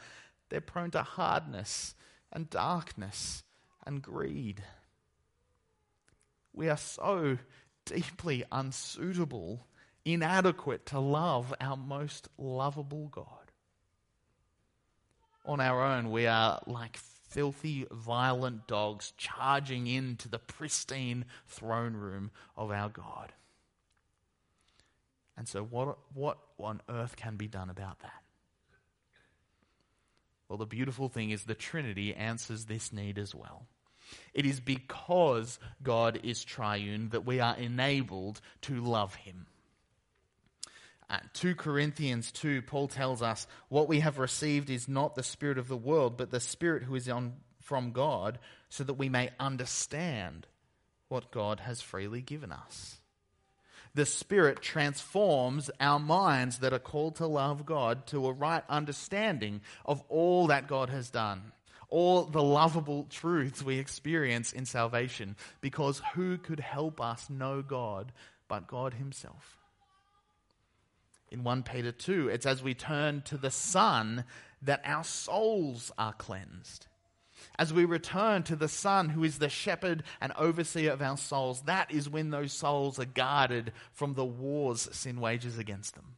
They're 0.50 0.60
prone 0.60 0.90
to 0.90 1.02
hardness 1.02 1.94
and 2.30 2.50
darkness 2.50 3.42
and 3.86 4.02
greed. 4.02 4.62
We 6.52 6.68
are 6.68 6.76
so 6.76 7.38
deeply 7.86 8.44
unsuitable, 8.52 9.66
inadequate 10.04 10.84
to 10.86 11.00
love 11.00 11.54
our 11.58 11.78
most 11.78 12.28
lovable 12.36 13.08
God. 13.08 13.26
On 15.46 15.60
our 15.60 15.82
own, 15.82 16.10
we 16.10 16.26
are 16.26 16.60
like 16.66 16.98
filthy, 17.34 17.84
violent 17.90 18.68
dogs 18.68 19.12
charging 19.16 19.88
into 19.88 20.28
the 20.28 20.38
pristine 20.38 21.24
throne 21.48 21.94
room 21.94 22.30
of 22.56 22.70
our 22.70 22.88
God. 22.88 23.32
And 25.36 25.48
so, 25.48 25.64
what, 25.64 25.98
what 26.14 26.38
on 26.60 26.80
earth 26.88 27.16
can 27.16 27.34
be 27.34 27.48
done 27.48 27.68
about 27.68 27.98
that? 28.00 28.22
Well, 30.48 30.58
the 30.58 30.66
beautiful 30.66 31.08
thing 31.08 31.30
is 31.30 31.42
the 31.42 31.54
Trinity 31.54 32.14
answers 32.14 32.66
this 32.66 32.92
need 32.92 33.18
as 33.18 33.34
well. 33.34 33.66
It 34.32 34.46
is 34.46 34.60
because 34.60 35.58
God 35.82 36.20
is 36.22 36.44
triune 36.44 37.08
that 37.08 37.26
we 37.26 37.40
are 37.40 37.56
enabled 37.56 38.40
to 38.62 38.80
love 38.80 39.16
him. 39.16 39.46
At 41.14 41.32
2 41.34 41.54
Corinthians 41.54 42.32
2, 42.32 42.62
Paul 42.62 42.88
tells 42.88 43.22
us, 43.22 43.46
What 43.68 43.88
we 43.88 44.00
have 44.00 44.18
received 44.18 44.68
is 44.68 44.88
not 44.88 45.14
the 45.14 45.22
Spirit 45.22 45.58
of 45.58 45.68
the 45.68 45.76
world, 45.76 46.16
but 46.16 46.32
the 46.32 46.40
Spirit 46.40 46.82
who 46.82 46.96
is 46.96 47.08
on, 47.08 47.34
from 47.60 47.92
God, 47.92 48.40
so 48.68 48.82
that 48.82 48.94
we 48.94 49.08
may 49.08 49.30
understand 49.38 50.48
what 51.06 51.30
God 51.30 51.60
has 51.60 51.80
freely 51.80 52.20
given 52.20 52.50
us 52.50 52.96
the 53.94 54.04
Spirit 54.04 54.60
transforms 54.60 55.70
our 55.78 56.00
minds 56.00 56.58
that 56.58 56.72
are 56.72 56.80
called 56.80 57.14
to 57.16 57.26
love 57.26 57.64
God 57.64 58.06
to 58.08 58.26
a 58.26 58.32
right 58.32 58.64
understanding 58.68 59.60
of 59.84 60.02
all 60.08 60.48
that 60.48 60.66
God 60.66 60.90
has 60.90 61.10
done, 61.10 61.52
all 61.88 62.24
the 62.24 62.42
lovable 62.42 63.06
truths 63.08 63.62
we 63.62 63.78
experience 63.78 64.52
in 64.52 64.66
salvation, 64.66 65.36
because 65.60 66.02
who 66.14 66.38
could 66.38 66.60
help 66.60 67.00
us 67.00 67.30
know 67.30 67.62
God 67.62 68.12
but 68.48 68.66
God 68.66 68.94
Himself? 68.94 69.63
In 71.34 71.44
1 71.44 71.64
Peter 71.64 71.92
2, 71.92 72.28
it's 72.28 72.46
as 72.46 72.62
we 72.62 72.72
turn 72.72 73.20
to 73.22 73.36
the 73.36 73.50
Son 73.50 74.24
that 74.62 74.80
our 74.84 75.04
souls 75.04 75.92
are 75.98 76.14
cleansed 76.14 76.86
as 77.58 77.72
we 77.72 77.84
return 77.84 78.42
to 78.44 78.56
the 78.56 78.68
Son, 78.68 79.10
who 79.10 79.24
is 79.24 79.38
the 79.38 79.48
shepherd 79.48 80.02
and 80.20 80.32
overseer 80.36 80.92
of 80.92 81.02
our 81.02 81.16
souls, 81.16 81.62
that 81.62 81.90
is 81.90 82.08
when 82.08 82.30
those 82.30 82.52
souls 82.52 82.98
are 82.98 83.04
guarded 83.04 83.72
from 83.92 84.14
the 84.14 84.24
wars 84.24 84.88
sin 84.92 85.20
wages 85.20 85.58
against 85.58 85.94
them. 85.94 86.16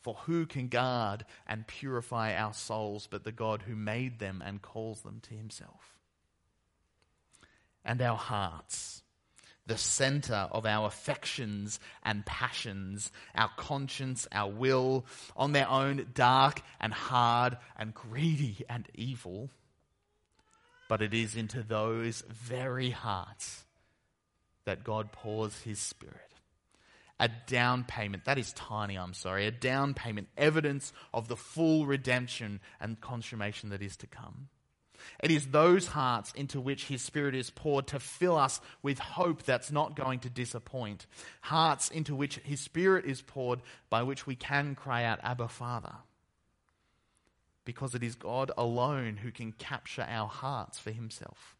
For 0.00 0.14
who 0.14 0.46
can 0.46 0.68
guard 0.68 1.24
and 1.46 1.66
purify 1.66 2.34
our 2.34 2.54
souls 2.54 3.08
but 3.10 3.24
the 3.24 3.32
God 3.32 3.62
who 3.62 3.74
made 3.74 4.20
them 4.20 4.42
and 4.44 4.62
calls 4.62 5.02
them 5.02 5.20
to 5.22 5.34
himself? 5.34 5.98
And 7.84 8.00
our 8.00 8.16
hearts, 8.16 9.02
the 9.68 9.78
center 9.78 10.48
of 10.50 10.66
our 10.66 10.88
affections 10.88 11.78
and 12.02 12.26
passions, 12.26 13.12
our 13.36 13.50
conscience, 13.56 14.26
our 14.32 14.50
will, 14.50 15.06
on 15.36 15.52
their 15.52 15.68
own 15.68 16.08
dark 16.14 16.62
and 16.80 16.92
hard 16.92 17.56
and 17.78 17.94
greedy 17.94 18.64
and 18.68 18.88
evil 18.94 19.50
but 20.88 21.02
it 21.02 21.14
is 21.14 21.36
into 21.36 21.62
those 21.62 22.24
very 22.28 22.90
hearts 22.90 23.64
that 24.64 24.84
God 24.84 25.12
pours 25.12 25.60
his 25.60 25.78
Spirit. 25.78 26.14
a 27.20 27.28
down 27.48 27.82
payment. 27.82 28.24
That 28.26 28.38
is 28.38 28.52
tiny, 28.52 28.96
I'm 28.96 29.12
sorry. 29.12 29.46
A 29.46 29.50
down 29.50 29.92
payment, 29.92 30.28
evidence 30.36 30.92
of 31.12 31.26
the 31.26 31.36
full 31.36 31.84
redemption 31.84 32.60
and 32.80 33.00
consummation 33.00 33.70
that 33.70 33.82
is 33.82 33.96
to 33.98 34.06
come. 34.06 34.48
It 35.22 35.30
is 35.30 35.48
those 35.48 35.86
hearts 35.86 36.32
into 36.32 36.60
which 36.60 36.86
His 36.86 37.02
Spirit 37.02 37.34
is 37.34 37.50
poured 37.50 37.88
to 37.88 38.00
fill 38.00 38.36
us 38.36 38.60
with 38.82 38.98
hope 38.98 39.42
that's 39.42 39.70
not 39.70 39.96
going 39.96 40.20
to 40.20 40.30
disappoint. 40.30 41.06
Hearts 41.40 41.90
into 41.90 42.14
which 42.14 42.36
His 42.38 42.60
Spirit 42.60 43.04
is 43.04 43.22
poured 43.22 43.60
by 43.90 44.02
which 44.02 44.26
we 44.26 44.36
can 44.36 44.74
cry 44.74 45.04
out, 45.04 45.20
Abba, 45.22 45.48
Father. 45.48 45.94
Because 47.64 47.94
it 47.94 48.02
is 48.02 48.14
God 48.14 48.50
alone 48.56 49.18
who 49.18 49.30
can 49.30 49.52
capture 49.52 50.06
our 50.08 50.28
hearts 50.28 50.78
for 50.78 50.90
Himself. 50.90 51.56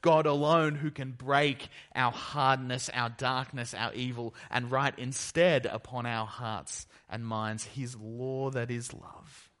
God 0.00 0.26
alone 0.26 0.76
who 0.76 0.90
can 0.90 1.12
break 1.12 1.68
our 1.94 2.12
hardness, 2.12 2.90
our 2.94 3.10
darkness, 3.10 3.74
our 3.74 3.92
evil, 3.94 4.34
and 4.50 4.70
write 4.70 4.98
instead 4.98 5.66
upon 5.66 6.06
our 6.06 6.26
hearts 6.26 6.86
and 7.08 7.26
minds 7.26 7.64
His 7.64 7.96
law 7.96 8.50
that 8.50 8.70
is 8.70 8.92
love. 8.92 9.51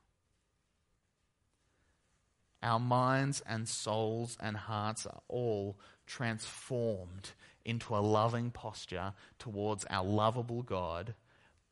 Our 2.62 2.78
minds 2.78 3.42
and 3.46 3.68
souls 3.68 4.36
and 4.40 4.56
hearts 4.56 5.06
are 5.06 5.20
all 5.28 5.78
transformed 6.06 7.30
into 7.64 7.96
a 7.96 7.98
loving 7.98 8.50
posture 8.50 9.14
towards 9.38 9.84
our 9.90 10.04
lovable 10.04 10.62
God 10.62 11.14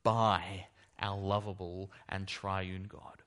by 0.02 0.66
our 0.98 1.18
lovable 1.18 1.90
and 2.08 2.26
triune 2.26 2.84
God. 2.88 3.22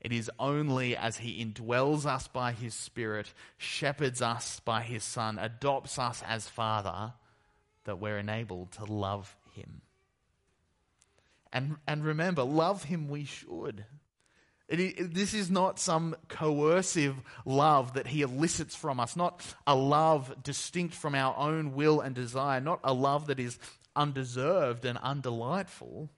It 0.00 0.12
is 0.12 0.30
only 0.38 0.96
as 0.96 1.18
He 1.18 1.44
indwells 1.44 2.06
us 2.06 2.28
by 2.28 2.52
His 2.52 2.74
Spirit, 2.74 3.32
shepherds 3.56 4.22
us 4.22 4.60
by 4.60 4.82
His 4.82 5.02
Son, 5.02 5.38
adopts 5.38 5.98
us 5.98 6.22
as 6.26 6.48
Father, 6.48 7.14
that 7.84 7.98
we're 7.98 8.18
enabled 8.18 8.72
to 8.72 8.84
love 8.84 9.36
Him. 9.52 9.80
And, 11.52 11.76
and 11.86 12.04
remember, 12.04 12.42
love 12.42 12.84
Him 12.84 13.08
we 13.08 13.24
should. 13.24 13.86
It, 14.68 15.14
this 15.14 15.32
is 15.32 15.48
not 15.48 15.78
some 15.78 16.16
coercive 16.28 17.16
love 17.44 17.94
that 17.94 18.08
he 18.08 18.22
elicits 18.22 18.74
from 18.74 18.98
us, 18.98 19.14
not 19.14 19.40
a 19.66 19.76
love 19.76 20.42
distinct 20.42 20.94
from 20.94 21.14
our 21.14 21.36
own 21.36 21.74
will 21.74 22.00
and 22.00 22.14
desire, 22.14 22.60
not 22.60 22.80
a 22.82 22.92
love 22.92 23.28
that 23.28 23.38
is 23.38 23.58
undeserved 23.94 24.84
and 24.84 24.98
undelightful. 24.98 26.08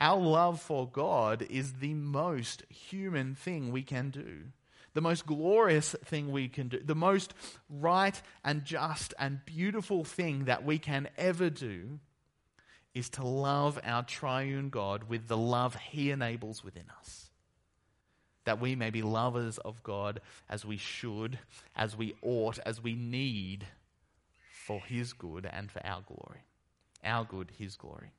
Our 0.00 0.20
love 0.20 0.60
for 0.60 0.88
God 0.88 1.46
is 1.48 1.74
the 1.74 1.94
most 1.94 2.64
human 2.68 3.36
thing 3.36 3.70
we 3.70 3.82
can 3.82 4.10
do, 4.10 4.46
the 4.94 5.00
most 5.00 5.24
glorious 5.24 5.94
thing 6.04 6.32
we 6.32 6.48
can 6.48 6.66
do, 6.66 6.80
the 6.84 6.96
most 6.96 7.34
right 7.70 8.20
and 8.44 8.64
just 8.64 9.14
and 9.16 9.44
beautiful 9.46 10.02
thing 10.02 10.46
that 10.46 10.64
we 10.64 10.78
can 10.78 11.08
ever 11.16 11.50
do 11.50 12.00
is 12.94 13.08
to 13.10 13.26
love 13.26 13.78
our 13.84 14.02
triune 14.02 14.68
God 14.68 15.04
with 15.08 15.28
the 15.28 15.36
love 15.36 15.76
He 15.76 16.10
enables 16.10 16.62
within 16.62 16.84
us. 17.00 17.30
That 18.44 18.60
we 18.60 18.74
may 18.74 18.90
be 18.90 19.02
lovers 19.02 19.58
of 19.58 19.82
God 19.82 20.20
as 20.48 20.64
we 20.64 20.76
should, 20.76 21.38
as 21.76 21.96
we 21.96 22.14
ought, 22.22 22.58
as 22.66 22.82
we 22.82 22.94
need 22.94 23.66
for 24.66 24.80
His 24.80 25.12
good 25.12 25.48
and 25.50 25.70
for 25.70 25.84
our 25.86 26.02
glory. 26.02 26.44
Our 27.04 27.24
good, 27.24 27.52
His 27.56 27.76
glory. 27.76 28.12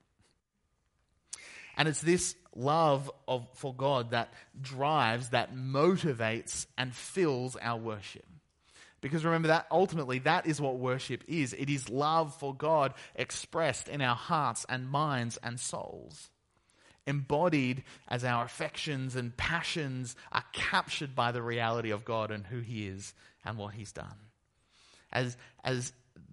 And 1.75 1.87
it's 1.87 2.01
this 2.01 2.35
love 2.55 3.11
of, 3.27 3.47
for 3.53 3.73
God 3.73 4.11
that 4.11 4.31
drives, 4.59 5.29
that 5.29 5.55
motivates, 5.55 6.67
and 6.77 6.93
fills 6.93 7.55
our 7.55 7.79
worship. 7.79 8.25
Because 9.03 9.25
remember 9.25 9.49
that 9.49 9.67
ultimately 9.69 10.19
that 10.19 10.47
is 10.47 10.61
what 10.61 10.79
worship 10.79 11.25
is. 11.27 11.51
It 11.51 11.69
is 11.69 11.89
love 11.89 12.33
for 12.35 12.55
God 12.55 12.93
expressed 13.15 13.89
in 13.89 14.01
our 14.01 14.15
hearts 14.15 14.65
and 14.69 14.89
minds 14.89 15.37
and 15.43 15.59
souls. 15.59 16.29
Embodied 17.05 17.83
as 18.07 18.23
our 18.23 18.45
affections 18.45 19.17
and 19.17 19.35
passions 19.35 20.15
are 20.31 20.45
captured 20.53 21.15
by 21.15 21.33
the 21.33 21.41
reality 21.41 21.91
of 21.91 22.05
God 22.05 22.31
and 22.31 22.47
who 22.47 22.61
He 22.61 22.87
is 22.87 23.13
and 23.43 23.57
what 23.57 23.73
He's 23.73 23.91
done. 23.91 24.15
As, 25.11 25.35
as 25.65 25.91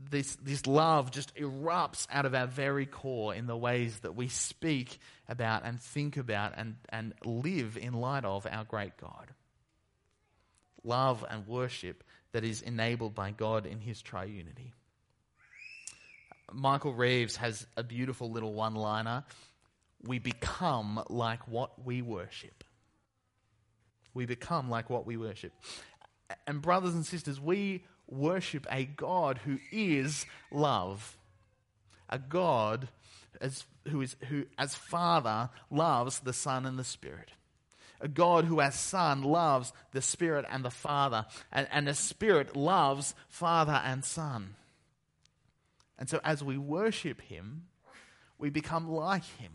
this, 0.09 0.37
this 0.37 0.65
love 0.65 1.11
just 1.11 1.35
erupts 1.35 2.07
out 2.09 2.25
of 2.25 2.37
our 2.37 2.47
very 2.47 2.87
core 2.87 3.35
in 3.35 3.49
the 3.49 3.57
ways 3.57 3.99
that 4.01 4.15
we 4.15 4.29
speak 4.29 5.01
about 5.29 5.65
and 5.65 5.81
think 5.81 6.17
about 6.17 6.53
and, 6.57 6.77
and 6.89 7.15
live 7.25 7.77
in 7.77 7.95
light 7.95 8.25
of 8.25 8.47
our 8.49 8.63
great 8.63 8.97
God. 8.97 9.27
Love 10.85 11.25
and 11.29 11.49
worship 11.49 12.05
that 12.33 12.45
is 12.45 12.63
enabled 12.63 13.15
by 13.15 13.31
God 13.31 13.67
in 13.67 13.81
His 13.81 14.03
triunity. 14.03 14.73
Michael 16.53 16.95
Reeves 16.95 17.37
has 17.37 17.67
a 17.77 17.83
beautiful 17.83 18.31
little 18.31 18.53
one 18.53 18.75
liner. 18.75 19.25
We 20.03 20.19
become 20.19 21.03
like 21.09 21.47
what 21.47 21.85
we 21.85 22.03
worship. 22.03 22.65
We 24.15 24.27
become 24.27 24.69
like 24.69 24.91
what 24.91 25.07
we 25.07 25.17
worship. 25.17 25.53
And, 26.47 26.61
brothers 26.61 26.95
and 26.95 27.07
sisters, 27.07 27.41
we 27.41 27.85
worship 28.09 28.67
a 28.71 28.85
God 28.85 29.39
who 29.45 29.59
is 29.71 30.27
love. 30.51 31.17
A 32.09 32.19
God 32.19 32.89
as, 33.41 33.65
who, 33.89 34.01
is, 34.03 34.17
who, 34.29 34.47
as 34.59 34.75
Father, 34.75 35.51
loves 35.71 36.21
the 36.21 36.33
Son 36.33 36.67
and 36.67 36.79
the 36.79 36.85
Spirit. 36.85 37.31
A 38.01 38.09
God 38.09 38.45
who, 38.47 38.61
as 38.61 38.75
Son, 38.75 39.23
loves 39.23 39.73
the 39.93 40.03
Spirit 40.03 40.47
and 40.51 40.65
the 40.65 40.71
Father. 40.71 41.27
And, 41.53 41.69
and 41.71 41.87
the 41.87 41.95
Spirit 41.95 42.57
loves 42.57 43.15
Father 43.29 43.81
and 43.85 44.05
Son. 44.05 44.55
And 45.99 46.09
so, 46.09 46.21
as 46.25 46.43
we 46.43 46.57
worship 46.57 47.21
Him, 47.21 47.65
we 48.39 48.51
become 48.51 48.91
like 48.91 49.25
Him. 49.25 49.53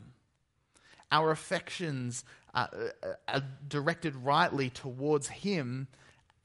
Our 1.11 1.31
affections 1.31 2.23
are, 2.53 2.69
uh, 3.03 3.13
are 3.27 3.43
directed 3.67 4.15
rightly 4.15 4.69
towards 4.69 5.27
Him 5.27 5.87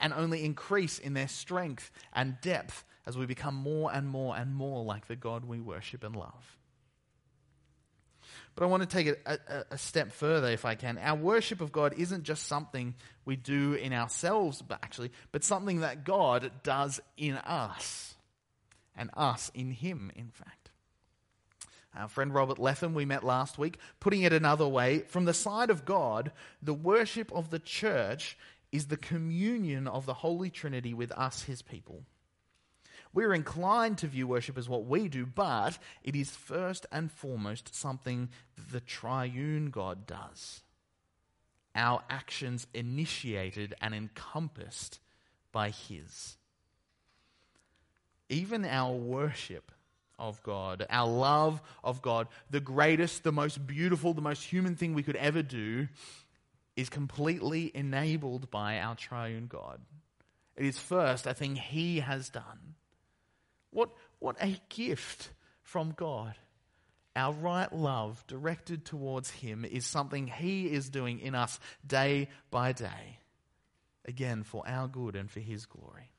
and 0.00 0.12
only 0.14 0.44
increase 0.44 0.98
in 0.98 1.12
their 1.12 1.28
strength 1.28 1.90
and 2.12 2.40
depth 2.40 2.84
as 3.06 3.16
we 3.16 3.26
become 3.26 3.54
more 3.54 3.92
and 3.92 4.08
more 4.08 4.36
and 4.36 4.54
more 4.54 4.84
like 4.84 5.06
the 5.06 5.16
God 5.16 5.44
we 5.44 5.60
worship 5.60 6.02
and 6.02 6.16
love. 6.16 6.59
But 8.54 8.64
I 8.64 8.66
want 8.66 8.82
to 8.82 8.88
take 8.88 9.06
it 9.06 9.22
a, 9.24 9.38
a, 9.70 9.78
step 9.78 10.12
further 10.12 10.48
if 10.48 10.64
I 10.64 10.74
can. 10.74 10.98
Our 10.98 11.16
worship 11.16 11.60
of 11.60 11.72
God 11.72 11.94
isn't 11.96 12.24
just 12.24 12.46
something 12.46 12.94
we 13.24 13.36
do 13.36 13.74
in 13.74 13.92
ourselves, 13.92 14.60
but 14.60 14.80
actually, 14.82 15.12
but 15.32 15.44
something 15.44 15.80
that 15.80 16.04
God 16.04 16.50
does 16.62 17.00
in 17.16 17.36
us, 17.36 18.14
and 18.96 19.10
us 19.14 19.50
in 19.54 19.70
Him, 19.70 20.10
in 20.14 20.30
fact. 20.30 20.70
Our 21.96 22.08
friend 22.08 22.32
Robert 22.32 22.58
Letham, 22.58 22.94
we 22.94 23.04
met 23.04 23.24
last 23.24 23.58
week, 23.58 23.78
putting 23.98 24.22
it 24.22 24.32
another 24.32 24.68
way, 24.68 25.00
from 25.08 25.24
the 25.24 25.34
side 25.34 25.70
of 25.70 25.84
God, 25.84 26.30
the 26.62 26.74
worship 26.74 27.32
of 27.32 27.50
the 27.50 27.58
church 27.58 28.36
is 28.70 28.86
the 28.86 28.96
communion 28.96 29.88
of 29.88 30.06
the 30.06 30.14
Holy 30.14 30.50
Trinity 30.50 30.94
with 30.94 31.10
us, 31.12 31.42
his 31.42 31.62
people. 31.62 32.04
We're 33.12 33.34
inclined 33.34 33.98
to 33.98 34.06
view 34.06 34.28
worship 34.28 34.56
as 34.56 34.68
what 34.68 34.86
we 34.86 35.08
do, 35.08 35.26
but 35.26 35.78
it 36.04 36.14
is 36.14 36.30
first 36.30 36.86
and 36.92 37.10
foremost 37.10 37.74
something 37.74 38.28
the 38.70 38.80
triune 38.80 39.70
God 39.70 40.06
does. 40.06 40.62
Our 41.74 42.02
actions 42.08 42.66
initiated 42.72 43.74
and 43.80 43.94
encompassed 43.94 45.00
by 45.50 45.70
His. 45.70 46.36
Even 48.28 48.64
our 48.64 48.94
worship 48.94 49.72
of 50.16 50.40
God, 50.44 50.86
our 50.88 51.08
love 51.08 51.60
of 51.82 52.02
God, 52.02 52.28
the 52.50 52.60
greatest, 52.60 53.24
the 53.24 53.32
most 53.32 53.66
beautiful, 53.66 54.14
the 54.14 54.20
most 54.20 54.44
human 54.44 54.76
thing 54.76 54.94
we 54.94 55.02
could 55.02 55.16
ever 55.16 55.42
do, 55.42 55.88
is 56.76 56.88
completely 56.88 57.72
enabled 57.74 58.50
by 58.50 58.78
our 58.78 58.94
triune 58.94 59.46
God. 59.48 59.80
It 60.56 60.66
is 60.66 60.78
first 60.78 61.26
a 61.26 61.34
thing 61.34 61.56
He 61.56 62.00
has 62.00 62.28
done. 62.28 62.76
What, 63.70 63.90
what 64.18 64.36
a 64.40 64.60
gift 64.68 65.30
from 65.62 65.92
God. 65.96 66.34
Our 67.16 67.32
right 67.32 67.72
love 67.72 68.24
directed 68.26 68.84
towards 68.84 69.30
Him 69.30 69.64
is 69.64 69.84
something 69.84 70.26
He 70.26 70.72
is 70.72 70.88
doing 70.90 71.20
in 71.20 71.34
us 71.34 71.58
day 71.86 72.28
by 72.50 72.72
day. 72.72 73.18
Again, 74.04 74.42
for 74.42 74.66
our 74.66 74.88
good 74.88 75.16
and 75.16 75.30
for 75.30 75.40
His 75.40 75.66
glory. 75.66 76.10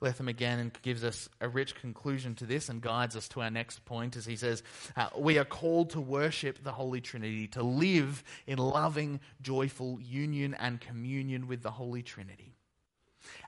Letham 0.00 0.28
again 0.28 0.72
gives 0.82 1.02
us 1.04 1.28
a 1.40 1.48
rich 1.48 1.74
conclusion 1.74 2.34
to 2.34 2.44
this 2.44 2.68
and 2.68 2.82
guides 2.82 3.16
us 3.16 3.28
to 3.28 3.40
our 3.40 3.50
next 3.50 3.84
point 3.86 4.16
as 4.16 4.26
he 4.26 4.36
says, 4.36 4.62
uh, 4.94 5.08
We 5.16 5.38
are 5.38 5.44
called 5.44 5.90
to 5.90 6.00
worship 6.00 6.62
the 6.62 6.72
Holy 6.72 7.00
Trinity, 7.00 7.46
to 7.48 7.62
live 7.62 8.22
in 8.46 8.58
loving, 8.58 9.20
joyful 9.40 9.98
union 10.00 10.54
and 10.54 10.80
communion 10.80 11.46
with 11.46 11.62
the 11.62 11.70
Holy 11.70 12.02
Trinity. 12.02 12.55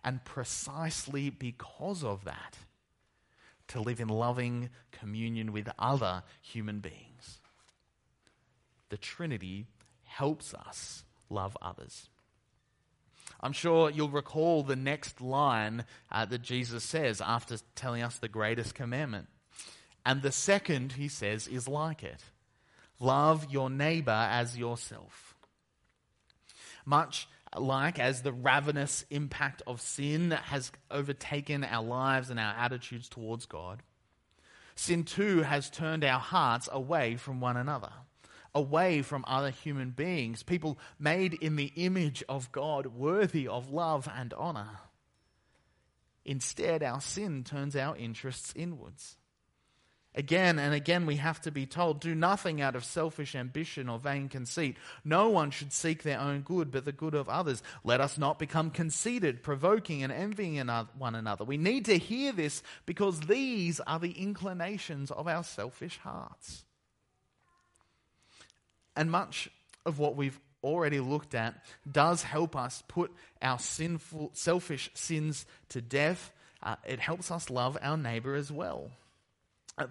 And 0.04 0.24
precisely 0.24 1.30
because 1.30 2.04
of 2.04 2.24
that, 2.24 2.56
to 3.68 3.80
live 3.80 4.00
in 4.00 4.08
loving 4.08 4.70
communion 4.90 5.52
with 5.52 5.68
other 5.78 6.22
human 6.40 6.80
beings. 6.80 7.40
The 8.88 8.96
Trinity 8.96 9.66
helps 10.04 10.54
us 10.54 11.04
love 11.28 11.56
others. 11.60 12.08
I'm 13.40 13.52
sure 13.52 13.90
you'll 13.90 14.08
recall 14.08 14.62
the 14.62 14.74
next 14.74 15.20
line 15.20 15.84
uh, 16.10 16.24
that 16.24 16.42
Jesus 16.42 16.82
says 16.82 17.20
after 17.20 17.58
telling 17.76 18.02
us 18.02 18.18
the 18.18 18.28
greatest 18.28 18.74
commandment. 18.74 19.28
And 20.04 20.22
the 20.22 20.32
second, 20.32 20.92
he 20.92 21.08
says, 21.08 21.46
is 21.46 21.68
like 21.68 22.02
it 22.02 22.22
love 23.00 23.46
your 23.50 23.70
neighbor 23.70 24.10
as 24.10 24.58
yourself. 24.58 25.36
Much 26.84 27.28
like 27.56 27.98
as 27.98 28.22
the 28.22 28.32
ravenous 28.32 29.04
impact 29.10 29.62
of 29.66 29.80
sin 29.80 30.30
has 30.30 30.72
overtaken 30.90 31.64
our 31.64 31.84
lives 31.84 32.30
and 32.30 32.38
our 32.38 32.54
attitudes 32.56 33.08
towards 33.08 33.46
God, 33.46 33.82
sin 34.74 35.04
too 35.04 35.42
has 35.42 35.70
turned 35.70 36.04
our 36.04 36.20
hearts 36.20 36.68
away 36.72 37.16
from 37.16 37.40
one 37.40 37.56
another 37.56 37.92
away 38.54 39.02
from 39.02 39.24
other 39.26 39.50
human 39.50 39.90
beings, 39.90 40.42
people 40.42 40.78
made 40.98 41.34
in 41.34 41.56
the 41.56 41.72
image 41.76 42.24
of 42.28 42.50
God, 42.52 42.86
worthy 42.86 43.46
of 43.46 43.70
love 43.70 44.08
and 44.14 44.34
honor. 44.34 44.80
Instead, 46.24 46.82
our 46.82 47.00
sin 47.00 47.44
turns 47.44 47.76
our 47.76 47.96
interests 47.96 48.52
inwards. 48.56 49.16
Again 50.18 50.58
and 50.58 50.74
again, 50.74 51.06
we 51.06 51.14
have 51.16 51.40
to 51.42 51.52
be 51.52 51.64
told 51.64 52.00
do 52.00 52.12
nothing 52.12 52.60
out 52.60 52.74
of 52.74 52.84
selfish 52.84 53.36
ambition 53.36 53.88
or 53.88 54.00
vain 54.00 54.28
conceit. 54.28 54.76
No 55.04 55.28
one 55.28 55.52
should 55.52 55.72
seek 55.72 56.02
their 56.02 56.18
own 56.18 56.40
good, 56.40 56.72
but 56.72 56.84
the 56.84 56.90
good 56.90 57.14
of 57.14 57.28
others. 57.28 57.62
Let 57.84 58.00
us 58.00 58.18
not 58.18 58.36
become 58.36 58.70
conceited, 58.70 59.44
provoking, 59.44 60.02
and 60.02 60.12
envying 60.12 60.58
one 60.98 61.14
another. 61.14 61.44
We 61.44 61.56
need 61.56 61.84
to 61.84 61.98
hear 61.98 62.32
this 62.32 62.64
because 62.84 63.20
these 63.20 63.78
are 63.78 64.00
the 64.00 64.10
inclinations 64.10 65.12
of 65.12 65.28
our 65.28 65.44
selfish 65.44 65.98
hearts. 65.98 66.64
And 68.96 69.12
much 69.12 69.48
of 69.86 70.00
what 70.00 70.16
we've 70.16 70.40
already 70.64 70.98
looked 70.98 71.36
at 71.36 71.64
does 71.88 72.24
help 72.24 72.56
us 72.56 72.82
put 72.88 73.12
our 73.40 73.60
sinful, 73.60 74.32
selfish 74.34 74.90
sins 74.94 75.46
to 75.68 75.80
death. 75.80 76.32
Uh, 76.60 76.74
it 76.84 76.98
helps 76.98 77.30
us 77.30 77.50
love 77.50 77.78
our 77.80 77.96
neighbor 77.96 78.34
as 78.34 78.50
well. 78.50 78.90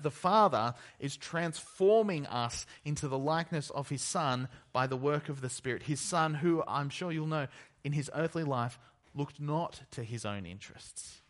The 0.01 0.11
Father 0.11 0.73
is 0.99 1.17
transforming 1.17 2.25
us 2.27 2.65
into 2.85 3.07
the 3.07 3.17
likeness 3.17 3.69
of 3.69 3.89
His 3.89 4.01
Son 4.01 4.47
by 4.73 4.87
the 4.87 4.97
work 4.97 5.29
of 5.29 5.41
the 5.41 5.49
Spirit. 5.49 5.83
His 5.83 5.99
Son, 5.99 6.35
who 6.35 6.63
I'm 6.67 6.89
sure 6.89 7.11
you'll 7.11 7.27
know, 7.27 7.47
in 7.83 7.93
his 7.93 8.11
earthly 8.13 8.43
life, 8.43 8.77
looked 9.15 9.39
not 9.39 9.81
to 9.91 10.03
his 10.03 10.25
own 10.25 10.45
interests, 10.45 11.21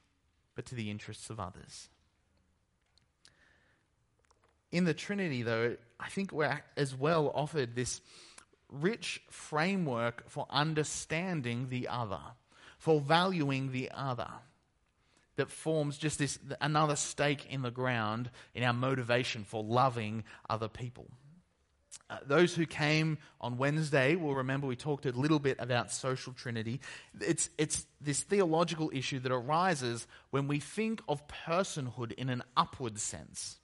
but 0.56 0.66
to 0.66 0.76
the 0.76 0.90
interests 0.90 1.30
of 1.30 1.40
others. 1.40 1.90
In 4.72 4.84
the 4.84 4.94
Trinity, 4.94 5.44
though, 5.44 5.78
I 6.00 6.10
think 6.10 6.32
we're 6.32 6.62
as 6.76 6.96
well 6.96 7.32
offered 7.34 7.76
this 7.76 8.02
rich 8.70 9.22
framework 9.30 10.28
for 10.28 10.46
understanding 10.50 11.70
the 11.70 11.88
other, 11.88 12.20
for 12.78 13.00
valuing 13.00 13.72
the 13.72 13.90
other, 13.94 14.30
that 15.38 15.50
forms 15.50 15.98
just 15.98 16.20
this 16.20 16.38
another 16.62 16.96
stake 16.96 17.48
in 17.50 17.62
the 17.62 17.72
ground 17.72 18.30
in 18.54 18.64
our 18.64 18.74
motivation 18.74 19.44
for 19.44 19.64
loving 19.64 20.24
other 20.50 20.68
people. 20.68 21.08
Uh, 22.10 22.18
those 22.26 22.56
who 22.56 22.66
came 22.66 23.18
on 23.42 23.58
Wednesday 23.58 24.16
will 24.16 24.36
remember 24.36 24.68
we 24.68 24.76
talked 24.76 25.06
a 25.06 25.12
little 25.12 25.40
bit 25.40 25.58
about 25.60 25.92
social 25.92 26.32
trinity. 26.32 26.80
It's, 27.20 27.50
it's 27.58 27.86
this 28.00 28.22
theological 28.22 28.92
issue 28.94 29.20
that 29.20 29.32
arises 29.32 30.08
when 30.30 30.48
we 30.48 30.60
think 30.60 31.02
of 31.10 31.28
personhood 31.28 32.14
in 32.14 32.30
an 32.30 32.44
upward 32.56 33.00
sense 33.00 33.58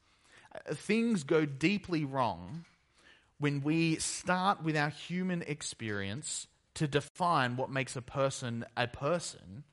things 0.72 1.24
go 1.24 1.46
deeply 1.46 2.06
wrong 2.06 2.66
when 3.40 3.62
we 3.62 3.98
start 3.98 4.64
with 4.64 4.78
our 4.78 4.90
human 4.90 5.42
experience 5.44 6.48
to 6.76 6.88
define 6.88 7.56
what 7.56 7.70
makes 7.70 7.96
a 7.96 8.02
person 8.02 8.66
a 8.78 8.88
person 8.88 9.64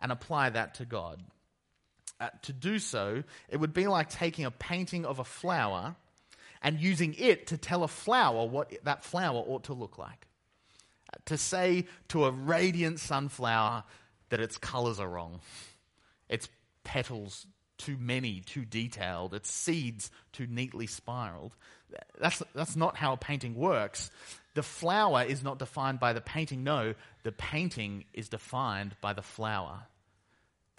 and 0.00 0.10
apply 0.10 0.50
that 0.50 0.74
to 0.74 0.84
God. 0.84 1.22
Uh, 2.20 2.28
to 2.42 2.52
do 2.52 2.78
so, 2.78 3.22
it 3.48 3.56
would 3.56 3.72
be 3.72 3.86
like 3.86 4.10
taking 4.10 4.44
a 4.44 4.50
painting 4.50 5.06
of 5.06 5.18
a 5.18 5.24
flower 5.24 5.96
and 6.62 6.78
using 6.78 7.14
it 7.18 7.46
to 7.46 7.56
tell 7.56 7.82
a 7.82 7.88
flower 7.88 8.46
what 8.46 8.72
that 8.84 9.02
flower 9.02 9.38
ought 9.38 9.64
to 9.64 9.72
look 9.72 9.96
like. 9.96 10.26
Uh, 11.12 11.16
to 11.24 11.38
say 11.38 11.86
to 12.08 12.26
a 12.26 12.30
radiant 12.30 13.00
sunflower 13.00 13.84
that 14.28 14.40
its 14.40 14.58
colors 14.58 15.00
are 15.00 15.08
wrong, 15.08 15.40
its 16.28 16.48
petals 16.84 17.46
too 17.78 17.96
many, 17.98 18.40
too 18.40 18.66
detailed, 18.66 19.32
its 19.32 19.50
seeds 19.50 20.10
too 20.32 20.46
neatly 20.46 20.86
spiraled. 20.86 21.56
That's, 22.20 22.42
that's 22.54 22.76
not 22.76 22.96
how 22.96 23.14
a 23.14 23.16
painting 23.16 23.54
works. 23.54 24.10
The 24.54 24.62
flower 24.62 25.22
is 25.22 25.42
not 25.42 25.58
defined 25.58 25.98
by 25.98 26.12
the 26.12 26.20
painting. 26.20 26.62
No, 26.62 26.94
the 27.22 27.32
painting 27.32 28.04
is 28.12 28.28
defined 28.28 28.94
by 29.00 29.14
the 29.14 29.22
flower. 29.22 29.80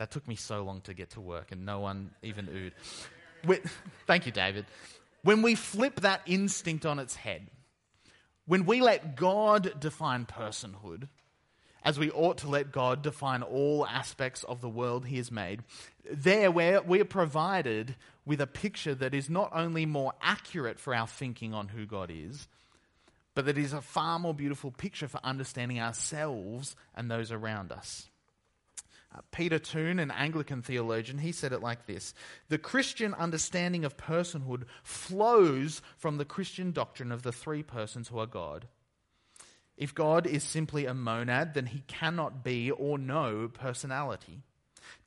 That 0.02 0.10
took 0.10 0.28
me 0.28 0.34
so 0.34 0.64
long 0.64 0.82
to 0.82 0.96
get 0.96 1.12
to 1.12 1.22
work, 1.22 1.52
and 1.52 1.64
no 1.64 1.80
one 1.80 2.10
even 2.24 2.72
oohed. 3.46 3.62
thank 4.08 4.26
you, 4.26 4.32
David. 4.32 4.66
When 5.22 5.44
we 5.44 5.54
flip 5.54 6.02
that 6.02 6.24
instinct 6.26 6.88
on 6.88 6.98
its 6.98 7.14
head, 7.14 7.46
when 8.48 8.66
we 8.66 8.82
let 8.82 9.16
God 9.16 9.80
define 9.80 10.26
personhood, 10.26 11.08
as 11.84 12.00
we 12.00 12.10
ought 12.10 12.40
to 12.40 12.48
let 12.48 12.72
God 12.72 13.04
define 13.04 13.44
all 13.44 13.86
aspects 13.86 14.44
of 14.44 14.60
the 14.60 14.70
world 14.70 15.06
He 15.06 15.18
has 15.18 15.32
made, 15.32 15.62
there 16.12 16.50
we're, 16.50 16.82
we're 16.82 17.06
provided 17.06 17.96
with 18.26 18.42
a 18.42 18.48
picture 18.48 18.96
that 18.96 19.14
is 19.14 19.30
not 19.30 19.52
only 19.54 19.86
more 19.86 20.14
accurate 20.20 20.80
for 20.80 20.96
our 20.96 21.06
thinking 21.06 21.54
on 21.54 21.68
who 21.68 21.86
God 21.86 22.10
is, 22.12 22.48
but 23.36 23.46
that 23.46 23.60
is 23.60 23.72
a 23.72 23.82
far 23.82 24.18
more 24.18 24.34
beautiful 24.34 24.72
picture 24.72 25.08
for 25.08 25.20
understanding 25.24 25.80
ourselves 25.80 26.76
and 26.96 27.12
those 27.12 27.32
around 27.32 27.72
us. 27.72 28.08
Peter 29.32 29.60
Toon, 29.60 30.00
an 30.00 30.12
Anglican 30.12 30.62
theologian, 30.62 31.18
he 31.18 31.32
said 31.32 31.52
it 31.52 31.62
like 31.62 31.86
this 31.86 32.14
The 32.50 32.58
Christian 32.58 33.14
understanding 33.14 33.84
of 33.84 33.98
personhood 33.98 34.64
flows 34.84 35.82
from 35.98 36.18
the 36.18 36.26
Christian 36.26 36.72
doctrine 36.72 37.12
of 37.12 37.24
the 37.24 37.32
three 37.32 37.64
persons 37.64 38.08
who 38.08 38.20
are 38.20 38.28
God. 38.28 38.68
If 39.78 39.96
God 39.96 40.28
is 40.28 40.44
simply 40.44 40.86
a 40.86 40.94
monad, 40.94 41.54
then 41.54 41.66
he 41.68 41.84
cannot 41.88 42.44
be 42.44 42.72
or 42.72 42.98
know 42.98 43.50
personality. 43.52 44.44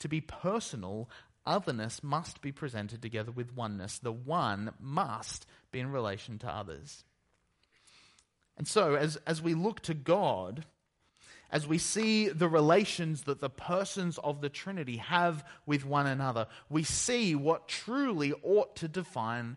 To 0.01 0.09
be 0.09 0.21
personal, 0.21 1.09
otherness 1.47 2.03
must 2.03 2.43
be 2.43 2.53
presented 2.53 3.01
together 3.01 3.31
with 3.31 3.55
oneness. 3.55 3.99
The 3.99 4.13
one 4.13 4.73
must 4.81 5.47
be 5.71 5.81
in 5.81 5.93
relation 5.93 6.39
to 6.41 6.49
others. 6.49 7.05
And 8.57 8.67
so, 8.69 8.95
as, 8.95 9.17
as 9.27 9.43
we 9.43 9.55
look 9.55 9.81
to 9.83 9.95
God, 9.95 10.65
as 11.51 11.67
we 11.67 11.79
see 11.79 12.29
the 12.29 12.49
relations 12.49 13.23
that 13.23 13.41
the 13.41 13.51
persons 13.51 14.19
of 14.19 14.41
the 14.41 14.49
Trinity 14.49 14.97
have 14.97 15.45
with 15.67 15.85
one 15.85 16.07
another, 16.07 16.47
we 16.69 16.83
see 16.83 17.35
what 17.35 17.69
truly 17.69 18.33
ought 18.43 18.77
to 18.77 18.89
define 18.89 19.57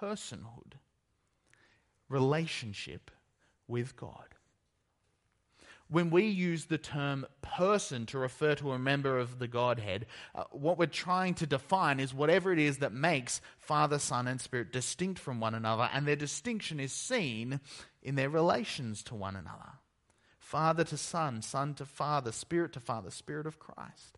personhood 0.00 0.74
relationship 2.08 3.10
with 3.66 3.96
God. 3.96 4.24
When 5.90 6.10
we 6.10 6.26
use 6.26 6.66
the 6.66 6.76
term 6.76 7.26
person 7.40 8.04
to 8.06 8.18
refer 8.18 8.54
to 8.56 8.72
a 8.72 8.78
member 8.78 9.18
of 9.18 9.38
the 9.38 9.48
Godhead, 9.48 10.04
uh, 10.34 10.44
what 10.50 10.76
we're 10.76 10.86
trying 10.86 11.32
to 11.34 11.46
define 11.46 11.98
is 11.98 12.12
whatever 12.12 12.52
it 12.52 12.58
is 12.58 12.78
that 12.78 12.92
makes 12.92 13.40
Father, 13.58 13.98
Son, 13.98 14.26
and 14.26 14.38
Spirit 14.38 14.70
distinct 14.70 15.18
from 15.18 15.40
one 15.40 15.54
another, 15.54 15.88
and 15.94 16.06
their 16.06 16.16
distinction 16.16 16.78
is 16.78 16.92
seen 16.92 17.60
in 18.02 18.16
their 18.16 18.28
relations 18.28 19.02
to 19.04 19.14
one 19.14 19.34
another 19.34 19.78
Father 20.48 20.82
to 20.82 20.96
Son, 20.96 21.42
Son 21.42 21.74
to 21.74 21.84
Father, 21.84 22.32
Spirit 22.32 22.72
to 22.72 22.80
Father, 22.80 23.10
Spirit 23.10 23.46
of 23.46 23.58
Christ. 23.58 24.16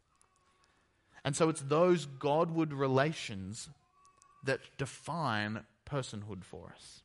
And 1.24 1.34
so 1.34 1.48
it's 1.48 1.62
those 1.62 2.06
Godward 2.06 2.72
relations 2.72 3.68
that 4.44 4.60
define 4.78 5.64
personhood 5.84 6.44
for 6.44 6.72
us. 6.72 7.02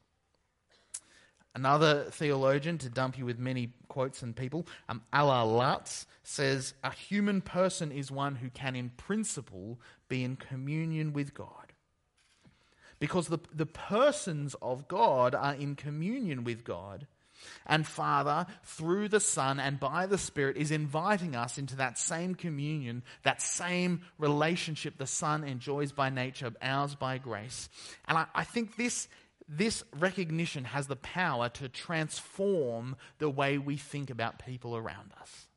Another 1.55 2.03
theologian, 2.11 2.77
to 2.77 2.87
dump 2.87 3.17
you 3.17 3.25
with 3.25 3.39
many 3.39 3.71
quotes 3.87 4.21
and 4.21 4.35
people, 4.35 4.67
um, 4.89 5.01
Alar 5.11 5.57
Laats, 5.57 6.05
says 6.21 6.75
a 6.83 6.91
human 6.91 7.41
person 7.41 7.91
is 7.91 8.11
one 8.11 8.35
who 8.35 8.51
can, 8.51 8.75
in 8.75 8.91
principle, 8.91 9.79
be 10.07 10.23
in 10.23 10.35
communion 10.35 11.13
with 11.13 11.33
God. 11.33 11.73
Because 12.99 13.29
the, 13.29 13.39
the 13.51 13.65
persons 13.65 14.55
of 14.61 14.87
God 14.87 15.33
are 15.33 15.55
in 15.55 15.75
communion 15.75 16.43
with 16.43 16.63
God. 16.63 17.07
And 17.65 17.85
Father, 17.85 18.45
through 18.63 19.09
the 19.09 19.19
Son 19.19 19.59
and 19.59 19.79
by 19.79 20.05
the 20.05 20.17
Spirit, 20.17 20.57
is 20.57 20.71
inviting 20.71 21.35
us 21.35 21.57
into 21.57 21.75
that 21.77 21.97
same 21.97 22.35
communion, 22.35 23.03
that 23.23 23.41
same 23.41 24.01
relationship 24.17 24.97
the 24.97 25.07
Son 25.07 25.43
enjoys 25.43 25.91
by 25.91 26.09
nature, 26.09 26.53
ours 26.61 26.95
by 26.95 27.17
grace. 27.17 27.69
And 28.07 28.17
I, 28.17 28.25
I 28.33 28.43
think 28.43 28.75
this 28.75 29.07
this 29.47 29.83
recognition 29.99 30.63
has 30.63 30.87
the 30.87 30.95
power 30.95 31.49
to 31.49 31.69
transform 31.69 32.95
the 33.19 33.29
way 33.29 33.57
we 33.57 33.77
think 33.77 34.09
about 34.09 34.43
people 34.43 34.75
around 34.75 35.11
us. 35.21 35.47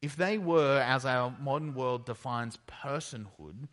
If 0.00 0.16
they 0.16 0.38
were, 0.38 0.80
as 0.80 1.04
our 1.06 1.32
modern 1.40 1.74
world 1.74 2.04
defines 2.04 2.58
personhood, 2.66 3.68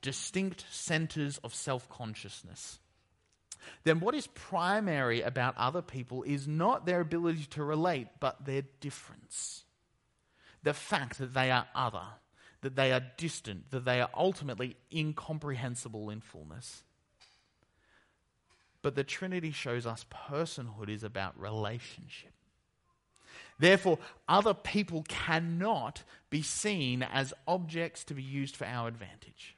distinct 0.00 0.64
centers 0.70 1.38
of 1.38 1.54
self 1.54 1.88
consciousness, 1.90 2.78
then 3.84 4.00
what 4.00 4.14
is 4.14 4.26
primary 4.28 5.22
about 5.22 5.56
other 5.56 5.82
people 5.82 6.22
is 6.22 6.46
not 6.48 6.86
their 6.86 7.00
ability 7.00 7.46
to 7.50 7.64
relate, 7.64 8.08
but 8.20 8.44
their 8.44 8.62
difference. 8.80 9.64
the 10.66 10.74
fact 10.74 11.18
that 11.18 11.32
they 11.32 11.52
are 11.52 11.68
other, 11.76 12.02
that 12.62 12.74
they 12.74 12.90
are 12.90 13.02
distant, 13.16 13.70
that 13.70 13.84
they 13.84 14.00
are 14.00 14.10
ultimately 14.12 14.76
incomprehensible 14.92 16.10
in 16.10 16.20
fullness. 16.20 16.82
But 18.82 18.96
the 18.96 19.04
Trinity 19.04 19.52
shows 19.52 19.86
us 19.86 20.04
personhood 20.28 20.88
is 20.88 21.04
about 21.04 21.40
relationship. 21.40 22.32
Therefore, 23.60 24.00
other 24.28 24.54
people 24.54 25.04
cannot 25.06 26.02
be 26.30 26.42
seen 26.42 27.04
as 27.04 27.32
objects 27.46 28.02
to 28.06 28.14
be 28.14 28.24
used 28.24 28.56
for 28.56 28.64
our 28.64 28.88
advantage. 28.88 29.56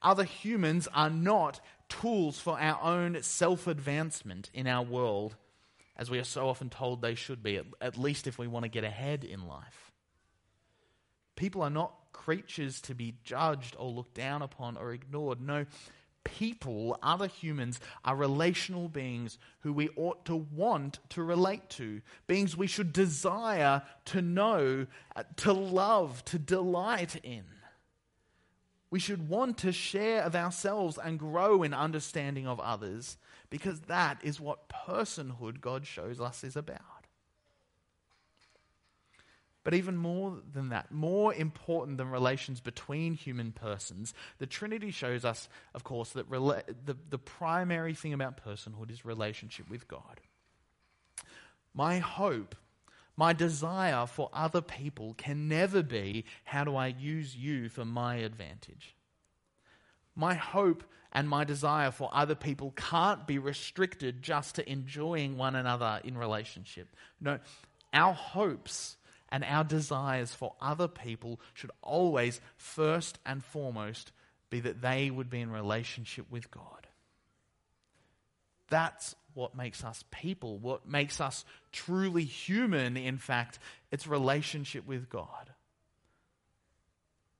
Other 0.00 0.24
humans 0.24 0.88
are 0.94 1.10
not 1.10 1.60
tools 1.88 2.38
for 2.38 2.58
our 2.60 2.80
own 2.82 3.22
self 3.22 3.66
advancement 3.66 4.50
in 4.52 4.66
our 4.66 4.84
world, 4.84 5.36
as 5.96 6.10
we 6.10 6.18
are 6.18 6.24
so 6.24 6.48
often 6.48 6.70
told 6.70 7.02
they 7.02 7.14
should 7.14 7.42
be, 7.42 7.60
at, 7.80 7.98
least 7.98 8.26
if 8.26 8.38
we 8.38 8.46
want 8.46 8.64
to 8.64 8.68
get 8.68 8.84
ahead 8.84 9.24
in 9.24 9.46
life. 9.46 9.92
People 11.36 11.62
are 11.62 11.70
not 11.70 11.94
creatures 12.12 12.80
to 12.82 12.94
be 12.94 13.14
judged 13.24 13.76
or 13.78 13.90
looked 13.90 14.14
down 14.14 14.42
upon 14.42 14.76
or 14.76 14.92
ignored. 14.92 15.40
No, 15.40 15.66
people, 16.24 16.98
other 17.02 17.26
humans, 17.26 17.80
are 18.04 18.16
relational 18.16 18.88
beings 18.88 19.38
who 19.60 19.72
we 19.72 19.88
ought 19.96 20.24
to 20.26 20.36
want 20.36 20.98
to 21.10 21.22
relate 21.22 21.68
to, 21.70 22.00
beings 22.26 22.56
we 22.56 22.66
should 22.66 22.92
desire 22.92 23.82
to 24.06 24.22
know, 24.22 24.86
uh, 25.16 25.22
to 25.36 25.52
love, 25.52 26.24
to 26.26 26.38
delight 26.38 27.16
in. 27.22 27.44
We 28.90 28.98
should 28.98 29.28
want 29.28 29.58
to 29.58 29.72
share 29.72 30.22
of 30.22 30.34
ourselves 30.34 30.98
and 31.02 31.18
grow 31.18 31.62
in 31.62 31.74
understanding 31.74 32.46
of 32.46 32.58
others 32.60 33.18
because 33.50 33.80
that 33.82 34.18
is 34.22 34.40
what 34.40 34.68
personhood 34.68 35.60
God 35.60 35.86
shows 35.86 36.20
us 36.20 36.42
is 36.42 36.56
about. 36.56 36.80
But 39.64 39.74
even 39.74 39.98
more 39.98 40.38
than 40.50 40.70
that, 40.70 40.90
more 40.90 41.34
important 41.34 41.98
than 41.98 42.10
relations 42.10 42.58
between 42.60 43.12
human 43.12 43.52
persons, 43.52 44.14
the 44.38 44.46
Trinity 44.46 44.90
shows 44.90 45.26
us, 45.26 45.46
of 45.74 45.84
course, 45.84 46.10
that 46.10 46.30
rela- 46.30 46.62
the, 46.86 46.96
the 47.10 47.18
primary 47.18 47.92
thing 47.92 48.14
about 48.14 48.42
personhood 48.42 48.90
is 48.90 49.04
relationship 49.04 49.68
with 49.68 49.86
God. 49.86 50.22
My 51.74 51.98
hope 51.98 52.54
my 53.18 53.32
desire 53.32 54.06
for 54.06 54.30
other 54.32 54.60
people 54.60 55.12
can 55.14 55.48
never 55.48 55.82
be 55.82 56.24
how 56.44 56.62
do 56.62 56.76
I 56.76 56.86
use 56.86 57.34
you 57.34 57.68
for 57.68 57.84
my 57.84 58.14
advantage? 58.18 58.94
My 60.14 60.34
hope 60.34 60.84
and 61.10 61.28
my 61.28 61.42
desire 61.42 61.90
for 61.90 62.10
other 62.12 62.36
people 62.36 62.72
can't 62.76 63.26
be 63.26 63.38
restricted 63.38 64.22
just 64.22 64.54
to 64.54 64.70
enjoying 64.70 65.36
one 65.36 65.56
another 65.56 66.00
in 66.04 66.16
relationship. 66.16 66.94
No, 67.20 67.40
our 67.92 68.12
hopes 68.12 68.96
and 69.30 69.42
our 69.42 69.64
desires 69.64 70.32
for 70.32 70.54
other 70.60 70.86
people 70.86 71.40
should 71.54 71.72
always, 71.82 72.40
first 72.56 73.18
and 73.26 73.44
foremost, 73.44 74.12
be 74.48 74.60
that 74.60 74.80
they 74.80 75.10
would 75.10 75.28
be 75.28 75.40
in 75.40 75.50
relationship 75.50 76.26
with 76.30 76.52
God. 76.52 76.86
That's 78.70 79.16
what 79.38 79.54
makes 79.54 79.84
us 79.84 80.04
people, 80.10 80.58
what 80.58 80.88
makes 80.88 81.20
us 81.20 81.44
truly 81.70 82.24
human, 82.24 82.96
in 82.96 83.18
fact, 83.18 83.60
it's 83.92 84.04
relationship 84.04 84.84
with 84.84 85.08
God, 85.08 85.52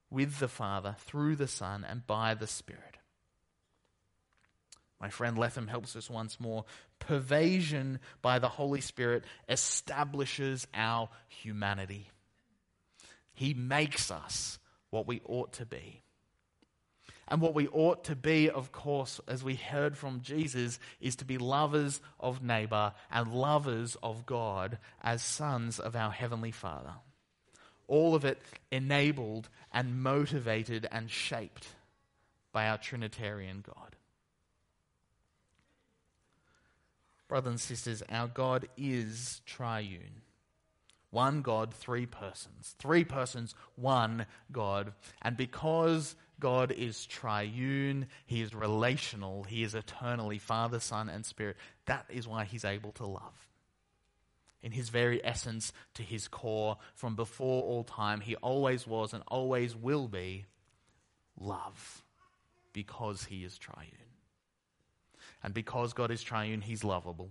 with 0.08 0.38
the 0.38 0.46
Father, 0.46 0.94
through 1.00 1.34
the 1.34 1.48
Son, 1.48 1.84
and 1.84 2.06
by 2.06 2.34
the 2.34 2.46
Spirit. 2.46 2.98
My 5.00 5.10
friend 5.10 5.36
Letham 5.36 5.66
helps 5.66 5.96
us 5.96 6.08
once 6.08 6.38
more. 6.38 6.64
Pervasion 7.00 7.98
by 8.22 8.38
the 8.38 8.48
Holy 8.48 8.80
Spirit 8.80 9.24
establishes 9.48 10.68
our 10.72 11.08
humanity. 11.26 12.10
He 13.32 13.54
makes 13.54 14.12
us 14.12 14.60
what 14.90 15.08
we 15.08 15.20
ought 15.24 15.52
to 15.54 15.66
be. 15.66 16.02
And 17.28 17.42
what 17.42 17.54
we 17.54 17.68
ought 17.68 18.04
to 18.04 18.16
be, 18.16 18.48
of 18.48 18.72
course, 18.72 19.20
as 19.28 19.44
we 19.44 19.54
heard 19.54 19.98
from 19.98 20.22
Jesus, 20.22 20.78
is 21.00 21.16
to 21.16 21.26
be 21.26 21.36
lovers 21.36 22.00
of 22.18 22.42
neighbor 22.42 22.94
and 23.10 23.34
lovers 23.34 23.96
of 24.02 24.24
God 24.24 24.78
as 25.02 25.22
sons 25.22 25.78
of 25.78 25.94
our 25.94 26.10
Heavenly 26.10 26.52
Father. 26.52 26.94
All 27.86 28.14
of 28.14 28.24
it 28.24 28.40
enabled 28.72 29.50
and 29.72 30.02
motivated 30.02 30.86
and 30.90 31.10
shaped 31.10 31.68
by 32.52 32.68
our 32.68 32.78
Trinitarian 32.78 33.62
God. 33.66 33.96
Brothers 37.28 37.50
and 37.50 37.60
sisters, 37.60 38.02
our 38.08 38.26
God 38.26 38.68
is 38.78 39.42
triune. 39.44 40.22
One 41.10 41.42
God, 41.42 41.74
three 41.74 42.06
persons. 42.06 42.74
Three 42.78 43.04
persons, 43.04 43.54
one 43.76 44.26
God. 44.50 44.92
And 45.20 45.36
because 45.36 46.16
God 46.40 46.70
is 46.70 47.06
triune, 47.06 48.06
He 48.26 48.42
is 48.42 48.54
relational, 48.54 49.44
He 49.44 49.62
is 49.62 49.74
eternally 49.74 50.38
Father, 50.38 50.80
Son, 50.80 51.08
and 51.08 51.24
Spirit, 51.26 51.56
that 51.86 52.06
is 52.08 52.28
why 52.28 52.44
He's 52.44 52.64
able 52.64 52.92
to 52.92 53.06
love. 53.06 53.48
In 54.62 54.72
His 54.72 54.88
very 54.88 55.24
essence, 55.24 55.72
to 55.94 56.02
His 56.02 56.28
core, 56.28 56.78
from 56.94 57.16
before 57.16 57.62
all 57.62 57.84
time, 57.84 58.20
He 58.20 58.36
always 58.36 58.86
was 58.86 59.12
and 59.12 59.22
always 59.28 59.74
will 59.74 60.08
be 60.08 60.46
love 61.38 62.02
because 62.72 63.24
He 63.24 63.44
is 63.44 63.58
triune. 63.58 63.88
And 65.42 65.54
because 65.54 65.92
God 65.92 66.10
is 66.10 66.22
triune, 66.22 66.60
He's 66.60 66.84
lovable. 66.84 67.30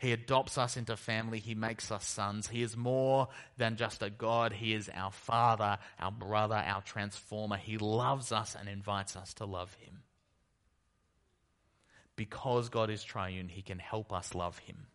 He 0.00 0.12
adopts 0.12 0.56
us 0.56 0.78
into 0.78 0.96
family. 0.96 1.40
He 1.40 1.54
makes 1.54 1.92
us 1.92 2.06
sons. 2.06 2.48
He 2.48 2.62
is 2.62 2.74
more 2.74 3.28
than 3.58 3.76
just 3.76 4.02
a 4.02 4.08
God. 4.08 4.54
He 4.54 4.72
is 4.72 4.90
our 4.94 5.10
Father, 5.10 5.76
our 5.98 6.10
brother, 6.10 6.54
our 6.54 6.80
transformer. 6.80 7.58
He 7.58 7.76
loves 7.76 8.32
us 8.32 8.56
and 8.58 8.66
invites 8.66 9.14
us 9.14 9.34
to 9.34 9.44
love 9.44 9.74
Him. 9.74 10.00
Because 12.16 12.70
God 12.70 12.88
is 12.88 13.04
triune, 13.04 13.50
He 13.50 13.60
can 13.60 13.78
help 13.78 14.10
us 14.10 14.34
love 14.34 14.58
Him. 14.60 14.86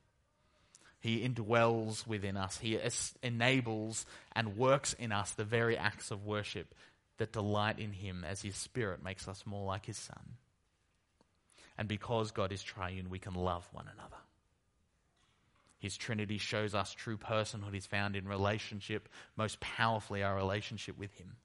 He 0.99 1.19
indwells 1.19 2.07
within 2.07 2.35
us. 2.35 2.57
He 2.57 2.79
enables 3.21 4.07
and 4.35 4.57
works 4.57 4.93
in 4.93 5.11
us 5.11 5.33
the 5.33 5.43
very 5.43 5.77
acts 5.77 6.09
of 6.09 6.25
worship 6.25 6.73
that 7.19 7.31
delight 7.31 7.77
in 7.77 7.91
Him 7.91 8.25
as 8.27 8.41
His 8.41 8.55
Spirit 8.55 9.03
makes 9.03 9.27
us 9.27 9.43
more 9.45 9.67
like 9.67 9.85
His 9.85 9.97
Son. 9.97 10.37
And 11.77 11.87
because 11.87 12.31
God 12.31 12.51
is 12.51 12.63
triune, 12.63 13.11
we 13.11 13.19
can 13.19 13.35
love 13.35 13.69
one 13.71 13.85
another. 13.93 14.24
His 15.86 15.97
Trinity 15.97 16.39
shows 16.39 16.73
us 16.73 16.95
true 16.95 17.15
personhood 17.15 17.75
is 17.75 17.86
found 17.86 18.15
in 18.15 18.27
relationship, 18.27 19.07
most 19.38 19.59
powerfully 19.59 20.23
our 20.23 20.36
relationship 20.36 20.97
with 20.97 21.13
Him. 21.13 21.36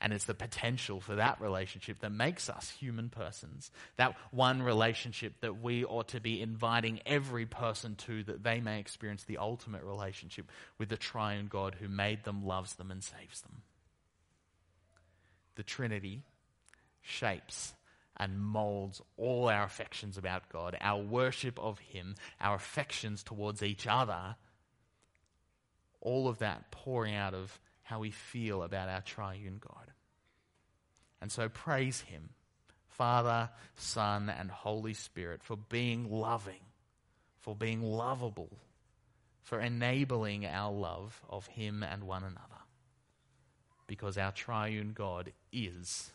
And 0.00 0.14
it's 0.14 0.24
the 0.24 0.32
potential 0.32 0.98
for 0.98 1.16
that 1.16 1.38
relationship 1.38 2.00
that 2.00 2.10
makes 2.10 2.48
us 2.48 2.70
human 2.70 3.10
persons. 3.10 3.70
That 3.98 4.14
one 4.30 4.62
relationship 4.62 5.34
that 5.42 5.60
we 5.60 5.84
ought 5.84 6.08
to 6.08 6.20
be 6.20 6.40
inviting 6.40 7.00
every 7.04 7.44
person 7.44 7.96
to 8.06 8.22
that 8.22 8.44
they 8.44 8.62
may 8.62 8.80
experience 8.80 9.24
the 9.24 9.36
ultimate 9.36 9.84
relationship 9.84 10.50
with 10.78 10.88
the 10.88 10.96
triune 10.96 11.48
God 11.48 11.76
who 11.78 11.88
made 11.88 12.24
them, 12.24 12.46
loves 12.46 12.76
them, 12.76 12.90
and 12.90 13.04
saves 13.04 13.42
them. 13.42 13.60
The 15.56 15.64
Trinity 15.64 16.22
shapes 17.02 17.74
and 18.20 18.40
molds 18.40 19.00
all 19.16 19.48
our 19.48 19.64
affections 19.64 20.18
about 20.18 20.48
God, 20.48 20.76
our 20.80 21.00
worship 21.00 21.58
of 21.58 21.78
Him, 21.78 22.16
our 22.40 22.56
affections 22.56 23.22
towards 23.22 23.62
each 23.62 23.86
other, 23.86 24.36
all 26.00 26.28
of 26.28 26.38
that 26.38 26.70
pouring 26.70 27.14
out 27.14 27.34
of 27.34 27.60
how 27.82 28.00
we 28.00 28.10
feel 28.10 28.62
about 28.62 28.88
our 28.88 29.00
triune 29.00 29.60
God. 29.60 29.92
And 31.20 31.30
so 31.30 31.48
praise 31.48 32.00
Him, 32.02 32.30
Father, 32.86 33.50
Son, 33.76 34.28
and 34.28 34.50
Holy 34.50 34.94
Spirit, 34.94 35.42
for 35.42 35.56
being 35.56 36.10
loving, 36.10 36.60
for 37.38 37.54
being 37.54 37.82
lovable, 37.82 38.58
for 39.42 39.60
enabling 39.60 40.44
our 40.44 40.72
love 40.72 41.22
of 41.28 41.46
Him 41.46 41.82
and 41.82 42.04
one 42.04 42.22
another. 42.22 42.42
Because 43.86 44.18
our 44.18 44.32
triune 44.32 44.92
God 44.92 45.32
is 45.52 46.10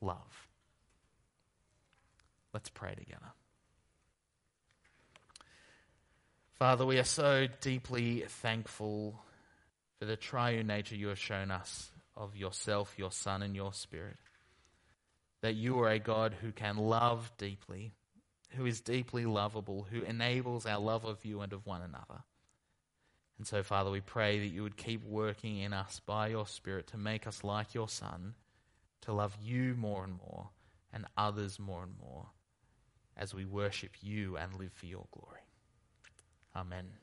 love. 0.00 0.49
Let's 2.52 2.68
pray 2.68 2.94
together. 2.94 3.32
Father, 6.58 6.84
we 6.84 6.98
are 6.98 7.04
so 7.04 7.46
deeply 7.60 8.24
thankful 8.26 9.18
for 9.98 10.04
the 10.04 10.16
triune 10.16 10.66
nature 10.66 10.96
you 10.96 11.08
have 11.08 11.18
shown 11.18 11.50
us 11.50 11.90
of 12.16 12.36
yourself, 12.36 12.94
your 12.98 13.12
Son, 13.12 13.42
and 13.42 13.54
your 13.54 13.72
Spirit. 13.72 14.16
That 15.42 15.54
you 15.54 15.78
are 15.80 15.88
a 15.88 15.98
God 15.98 16.34
who 16.40 16.52
can 16.52 16.76
love 16.76 17.32
deeply, 17.38 17.92
who 18.56 18.66
is 18.66 18.80
deeply 18.80 19.24
lovable, 19.24 19.86
who 19.90 20.02
enables 20.02 20.66
our 20.66 20.80
love 20.80 21.04
of 21.04 21.24
you 21.24 21.40
and 21.40 21.52
of 21.52 21.64
one 21.64 21.82
another. 21.82 22.24
And 23.38 23.46
so, 23.46 23.62
Father, 23.62 23.90
we 23.90 24.02
pray 24.02 24.40
that 24.40 24.48
you 24.48 24.62
would 24.62 24.76
keep 24.76 25.02
working 25.02 25.58
in 25.58 25.72
us 25.72 26.00
by 26.04 26.28
your 26.28 26.46
Spirit 26.46 26.88
to 26.88 26.98
make 26.98 27.26
us 27.26 27.42
like 27.42 27.74
your 27.74 27.88
Son, 27.88 28.34
to 29.02 29.14
love 29.14 29.38
you 29.40 29.74
more 29.78 30.04
and 30.04 30.18
more, 30.18 30.50
and 30.92 31.06
others 31.16 31.58
more 31.58 31.84
and 31.84 31.94
more 31.98 32.26
as 33.16 33.34
we 33.34 33.44
worship 33.44 33.92
you 34.00 34.36
and 34.36 34.54
live 34.54 34.72
for 34.72 34.86
your 34.86 35.06
glory. 35.12 35.40
Amen. 36.54 36.99